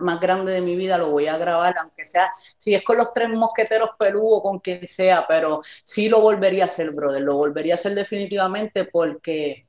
[0.00, 3.12] más grande de mi vida lo voy a grabar, aunque sea, si es con los
[3.12, 7.74] tres mosqueteros peludos, con quien sea, pero sí lo volvería a hacer, brother, lo volvería
[7.74, 9.66] a hacer definitivamente porque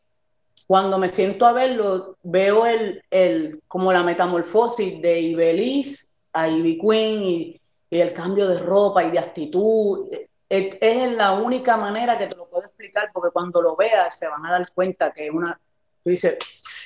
[0.67, 6.79] cuando me siento a verlo, veo el, el como la metamorfosis de Ibeliz a Ivy
[6.79, 10.07] Queen y el cambio de ropa y de actitud
[10.49, 14.45] es, la única manera que te lo puedo explicar, porque cuando lo veas se van
[14.45, 15.59] a dar cuenta que una,
[16.03, 16.37] tú dices,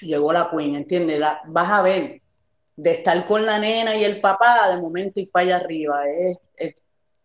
[0.02, 1.22] llegó la queen, ¿entiendes?
[1.46, 2.22] vas a ver,
[2.76, 6.38] de estar con la nena y el papá, de momento y para allá arriba, es...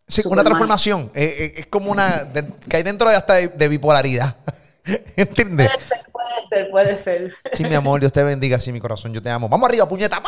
[0.07, 2.31] sí, una transformación, es, como una,
[2.67, 4.35] que hay dentro de hasta de, bipolaridad,
[5.15, 5.69] ¿entiendes?
[5.71, 7.33] Puede ser, puede ser, puede ser.
[7.53, 9.47] Sí, mi amor, Dios te bendiga, sí, mi corazón, yo te amo.
[9.47, 10.21] Vamos arriba, puñeta,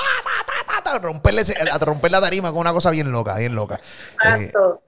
[1.02, 3.76] romperle, a romper la tarima con una cosa bien loca, bien loca.
[3.76, 3.80] Eh,
[4.14, 4.82] Exacto.
[4.82, 4.85] bien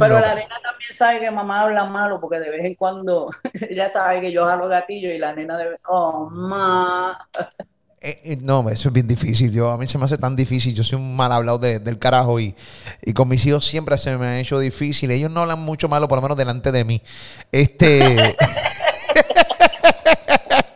[0.00, 0.20] Pero loca.
[0.28, 3.26] la nena también sabe que mamá habla malo porque de vez en cuando
[3.70, 7.18] ella sabe que yo jalo gatillo y la nena debe, oh, ma.
[8.00, 9.50] Eh, eh, no, eso es bien difícil.
[9.50, 10.74] Yo, a mí se me hace tan difícil.
[10.74, 12.54] Yo soy un mal hablado de- del carajo y,
[13.02, 15.10] y con mis hijos siempre se me ha hecho difícil.
[15.10, 17.00] Ellos no hablan mucho malo, por lo menos delante de mí.
[17.50, 18.36] Este.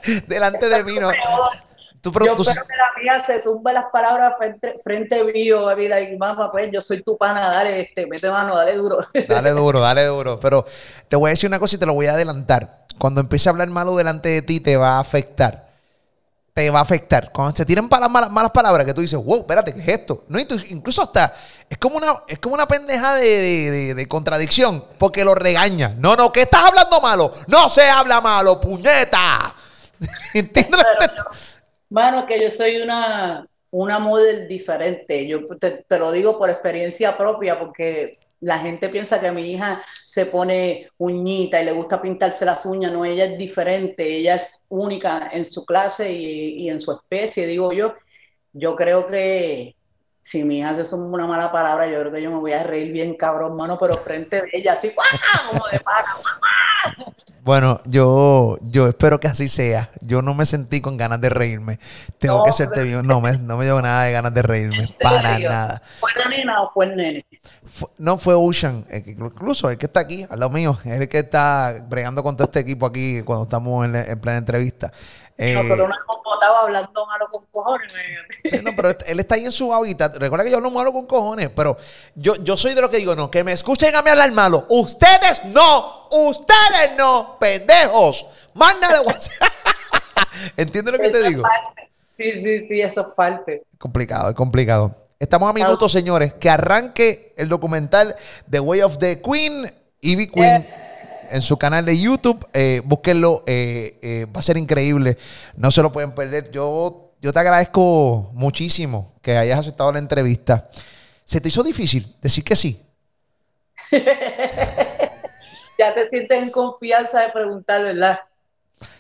[0.27, 1.11] delante de mí, no.
[2.01, 5.65] Tú, pero Yo tú- espero que la mía se zumbe las palabras frente, frente mío,
[5.65, 8.99] baby, like, mamá, pues yo soy tu pana, dale, este, mete mano, dale duro.
[9.29, 10.39] Dale duro, dale duro.
[10.39, 10.65] Pero
[11.09, 12.83] te voy a decir una cosa y te lo voy a adelantar.
[12.99, 15.67] Cuando empiece a hablar malo delante de ti, te va a afectar.
[16.55, 17.31] Te va a afectar.
[17.33, 20.25] Cuando se tiren para malas, malas palabras, que tú dices, wow, espérate, ¿qué es esto?
[20.29, 21.33] No, y incluso hasta
[21.69, 25.95] es como una, es como una pendeja de, de- de- de contradicción, porque lo regaña.
[25.99, 27.31] No, no, que estás hablando malo.
[27.47, 29.55] No se habla malo, puñeta.
[30.35, 30.81] ¿Entiendes?
[31.91, 35.27] Mano, que yo soy una, una model diferente.
[35.27, 39.83] Yo te, te lo digo por experiencia propia, porque la gente piensa que mi hija
[40.05, 42.93] se pone uñita y le gusta pintarse las uñas.
[42.93, 47.47] No, ella es diferente, ella es única en su clase y, y en su especie,
[47.47, 47.95] digo yo.
[48.53, 49.77] Yo creo que
[50.29, 52.93] si mi hija suma una mala palabra, yo creo que yo me voy a reír
[52.93, 55.07] bien cabrón, mano, pero frente de ella, así, ¡guau!
[55.51, 56.09] como de pana.
[57.45, 59.89] Bueno, yo, yo espero que así sea.
[60.03, 61.79] Yo no me sentí con ganas de reírme.
[62.19, 63.07] Tengo No, que serte bien.
[63.07, 64.81] No me, no me dio nada de ganas de reírme.
[64.83, 65.81] ¿En Para nada.
[65.99, 67.25] ¿Fue la nena o fue el nene?
[67.65, 71.21] Fue- no fue Ocean, incluso el que está aquí, al lado mío, es el que
[71.21, 74.93] está bregando con todo este equipo aquí cuando estamos en, en plena entrevista.
[75.41, 77.93] Eh, No, pero no hemos votado hablando malo con cojones.
[78.43, 80.17] sí, no, pero él está ahí en su hábitat.
[80.17, 81.77] Recuerda que yo hablo malo con cojones, pero
[82.17, 84.67] yo, yo soy de lo que digo, no, que me escuchen a mí hablar malo.
[84.69, 88.27] Ustedes no, ustedes no, pendejos.
[88.55, 89.49] Mándale WhatsApp.
[90.57, 91.43] ¿Entiendes lo que Eso te digo?
[91.43, 91.89] parte.
[92.13, 93.63] Sí, sí, sí, eso es parte.
[93.79, 94.95] Complicado, es complicado.
[95.21, 96.35] Estamos a minutos, señores.
[96.35, 98.17] Que arranque el documental
[98.51, 100.69] The Way of the Queen, Ivy Queen,
[101.31, 102.47] en su canal de YouTube.
[102.53, 105.17] Eh, búsquenlo, eh, eh, va a ser increíble.
[105.57, 106.51] No se lo pueden perder.
[106.51, 110.69] Yo, yo te agradezco muchísimo que hayas aceptado la entrevista.
[111.25, 112.81] ¿Se te hizo difícil decir que sí?
[115.79, 118.19] Ya te sientes en confianza de preguntar, ¿verdad?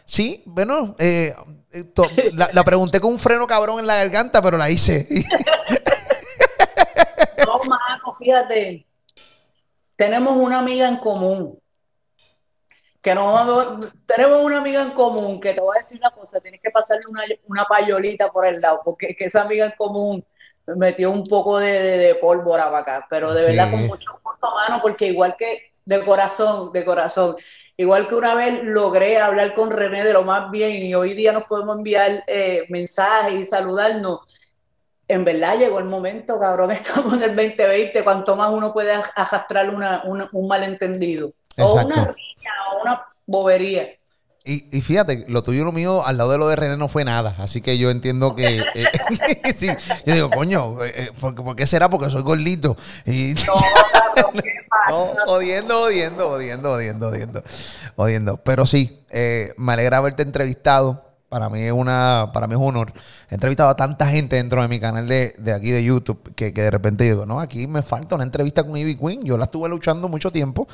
[0.04, 1.34] Sí, bueno, eh,
[2.34, 5.08] la, la pregunté con un freno cabrón en la garganta, pero la hice.
[7.46, 8.84] No, mano, fíjate.
[9.96, 11.58] Tenemos una amiga en común.
[13.08, 16.40] Que no vamos- tenemos una amiga en común que te voy a decir una cosa,
[16.40, 19.72] tienes que pasarle una, una payolita por el lado, porque es que esa amiga en
[19.78, 20.22] común
[20.66, 24.10] me metió un poco de, de- de pólvora para acá, pero de verdad con mucho
[24.22, 27.36] gusto, mano, porque igual que de corazón, de corazón,
[27.78, 31.32] igual que una vez logré hablar con René de lo más bien y hoy día
[31.32, 34.20] nos podemos enviar eh, mensajes y saludarnos.
[35.08, 39.70] En verdad llegó el momento, cabrón, estamos en el 2020, cuanto más uno puede arrastrar
[39.74, 41.32] una, una- un malentendido.
[41.58, 43.88] O una riña, o una bobería.
[44.44, 46.88] Y, y fíjate, lo tuyo y lo mío al lado de lo de René no
[46.88, 47.34] fue nada.
[47.38, 48.60] Así que yo entiendo que.
[48.74, 48.86] eh,
[49.56, 49.68] sí,
[50.06, 51.88] yo digo, coño, eh, eh, ¿por, por qué será?
[51.90, 52.76] Porque soy gordito.
[53.04, 53.54] Y, No,
[53.92, 54.54] cabrón, ¿qué
[54.86, 55.24] no, pasa?
[55.26, 57.42] odiendo, odiendo, odiendo, odiendo, odiendo.
[57.96, 58.36] Odiendo.
[58.38, 61.07] Pero sí, eh, me alegra haberte entrevistado.
[61.28, 62.92] Para mí es una, para mí es un honor.
[63.30, 66.54] He entrevistado a tanta gente dentro de mi canal de, de aquí de YouTube que,
[66.54, 69.24] que de repente digo, no, aquí me falta una entrevista con Ivy Queen.
[69.24, 70.66] Yo la estuve luchando mucho tiempo.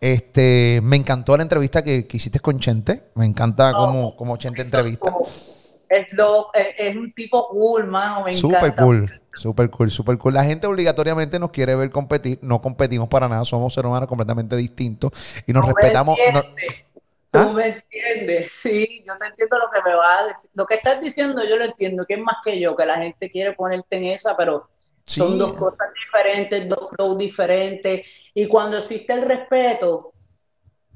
[0.00, 3.02] Este, me encantó la entrevista que, que hiciste con Chente.
[3.16, 5.14] Me encanta cómo, cómo Chente entrevista.
[5.90, 8.82] Es, lo, es, es un tipo cool, mano, me Súper encanta.
[8.82, 10.34] cool, súper cool, súper cool.
[10.34, 12.38] La gente obligatoriamente nos quiere ver competir.
[12.42, 13.44] No competimos para nada.
[13.46, 15.12] Somos seres humanos completamente distintos
[15.46, 16.18] y nos respetamos.
[16.32, 16.84] no- entiendes,
[17.30, 17.52] Tú ¿Ah?
[17.54, 20.50] me entiendes, sí, yo te entiendo lo que me vas a decir.
[20.54, 23.28] Lo que estás diciendo yo lo entiendo, que es más que yo, que la gente
[23.30, 24.68] quiere ponerte en esa, pero
[25.06, 25.20] Sí.
[25.20, 28.06] son dos cosas diferentes, dos flows diferentes.
[28.34, 30.12] Y cuando existe el respeto,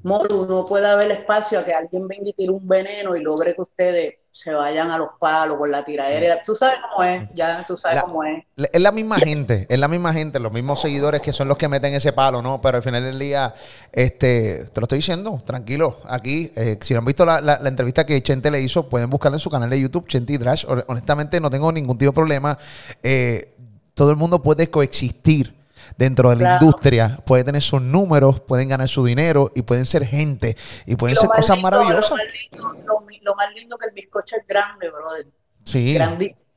[0.03, 3.55] Moru, no puede haber espacio a que alguien venga y tire un veneno y logre
[3.55, 6.41] que ustedes se vayan a los palos con la tiradera.
[6.43, 8.43] Tú sabes cómo es, ya tú sabes La- cómo es.
[8.57, 11.67] Es la misma gente, es la misma gente, los mismos seguidores que son los que
[11.69, 12.59] meten ese palo, ¿no?
[12.59, 13.53] Pero al final del día,
[13.91, 17.69] este, te lo estoy diciendo, tranquilo, aquí, eh, si no han visto la, la- la
[17.69, 20.65] entrevista que Chente le hizo, pueden buscarla en su canal de YouTube, Chente y Drash.
[20.67, 22.57] Hon- Honestamente, no tengo ningún tipo de problema.
[23.03, 23.53] Eh,
[23.93, 25.53] todo el mundo puede coexistir
[25.97, 26.65] dentro de la Claro.
[26.65, 30.55] industria, puede tener sus números, pueden ganar su dinero y pueden ser gente
[30.85, 32.09] y pueden Lo ser cosas lindo- maravillosas.
[32.11, 35.27] Lo más lindo, lo lo más lindo que el bizcocho es grande, brother.
[35.65, 35.93] Sí.
[35.93, 36.51] Grandísimo.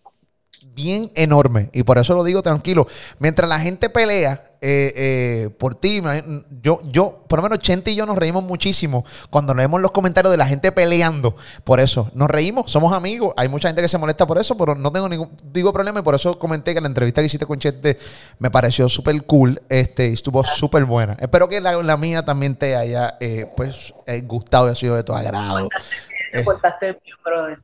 [0.75, 1.71] Bien enorme.
[1.73, 2.87] Y por eso lo digo tranquilo.
[3.19, 6.03] Mientras la gente pelea eh, eh, por ti,
[6.63, 10.31] yo, yo, por lo menos Chente y yo nos reímos muchísimo cuando leemos los comentarios
[10.31, 11.37] de la gente peleando.
[11.65, 13.33] Por eso, nos reímos, somos amigos.
[13.37, 16.01] Hay mucha gente que se molesta por eso, pero no tengo ningún digo, problema.
[16.01, 17.99] Y por eso comenté que la entrevista que hiciste con Chente
[18.39, 19.61] me pareció súper cool.
[19.69, 21.17] Este, estuvo súper buena.
[21.21, 24.97] Espero que la, la mía también te haya eh, pues, eh, gustado y ha sido
[24.97, 25.69] de tu agrado.
[26.39, 27.59] Te portaste bien, brother.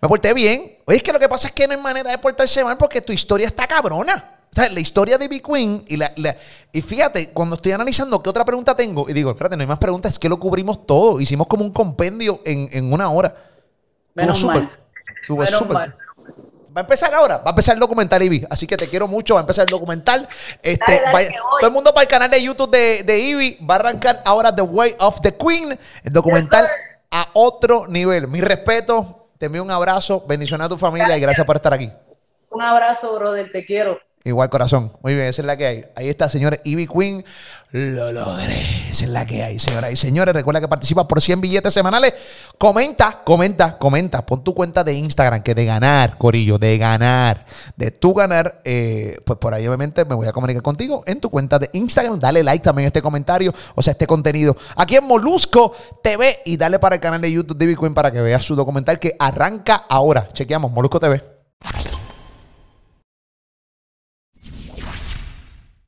[0.00, 0.78] Me porté bien.
[0.86, 3.00] Oye, es que lo que pasa es que no hay manera de portarse mal porque
[3.00, 4.36] tu historia está cabrona.
[4.50, 6.34] O sea, la historia de Big Queen y la, la-
[6.72, 9.78] y fíjate, cuando estoy analizando qué otra pregunta tengo, y digo, espérate, no hay más
[9.78, 11.20] preguntas, es que lo cubrimos todo.
[11.20, 13.32] Hicimos como un compendio en, en una hora.
[14.14, 14.62] Menos súper.
[14.62, 14.78] mal.
[15.22, 15.74] Estuvo Menos súper.
[15.74, 15.96] mal.
[16.76, 18.44] Va a empezar ahora, va a empezar el documental, Ivy.
[18.48, 20.28] Así que te quiero mucho, va a empezar el documental.
[20.62, 23.58] Este, Dale, dale, vaya- todo el mundo para el canal de YouTube de, de Ivy.
[23.68, 26.72] Va a arrancar ahora The Way of the Queen, el documental Yes.
[27.10, 28.28] A otro nivel.
[28.28, 31.90] Mi respeto, te envío un abrazo, bendiciones a tu familia y gracias por estar aquí.
[32.50, 34.00] Un abrazo, brother, te quiero.
[34.22, 34.92] Igual corazón.
[35.02, 35.84] Muy bien, esa es la que hay.
[35.96, 36.60] Ahí está, señores.
[36.64, 37.24] Ivy Queen.
[37.70, 38.60] Lo logré.
[38.90, 40.34] Esa es la que hay, señoras y señores.
[40.34, 42.12] Recuerda que participa por 100 billetes semanales.
[42.58, 44.26] Comenta, comenta, comenta.
[44.26, 47.46] Pon tu cuenta de Instagram, que de ganar, Corillo, de ganar.
[47.76, 51.30] De tú ganar, eh, pues por ahí obviamente me voy a comunicar contigo en tu
[51.30, 52.18] cuenta de Instagram.
[52.18, 54.54] Dale like también a este comentario, o sea, este contenido.
[54.76, 58.10] Aquí en Molusco TV y dale para el canal de YouTube de Ivy Queen para
[58.10, 60.28] que veas su documental que arranca ahora.
[60.34, 61.22] Chequeamos, Molusco TV.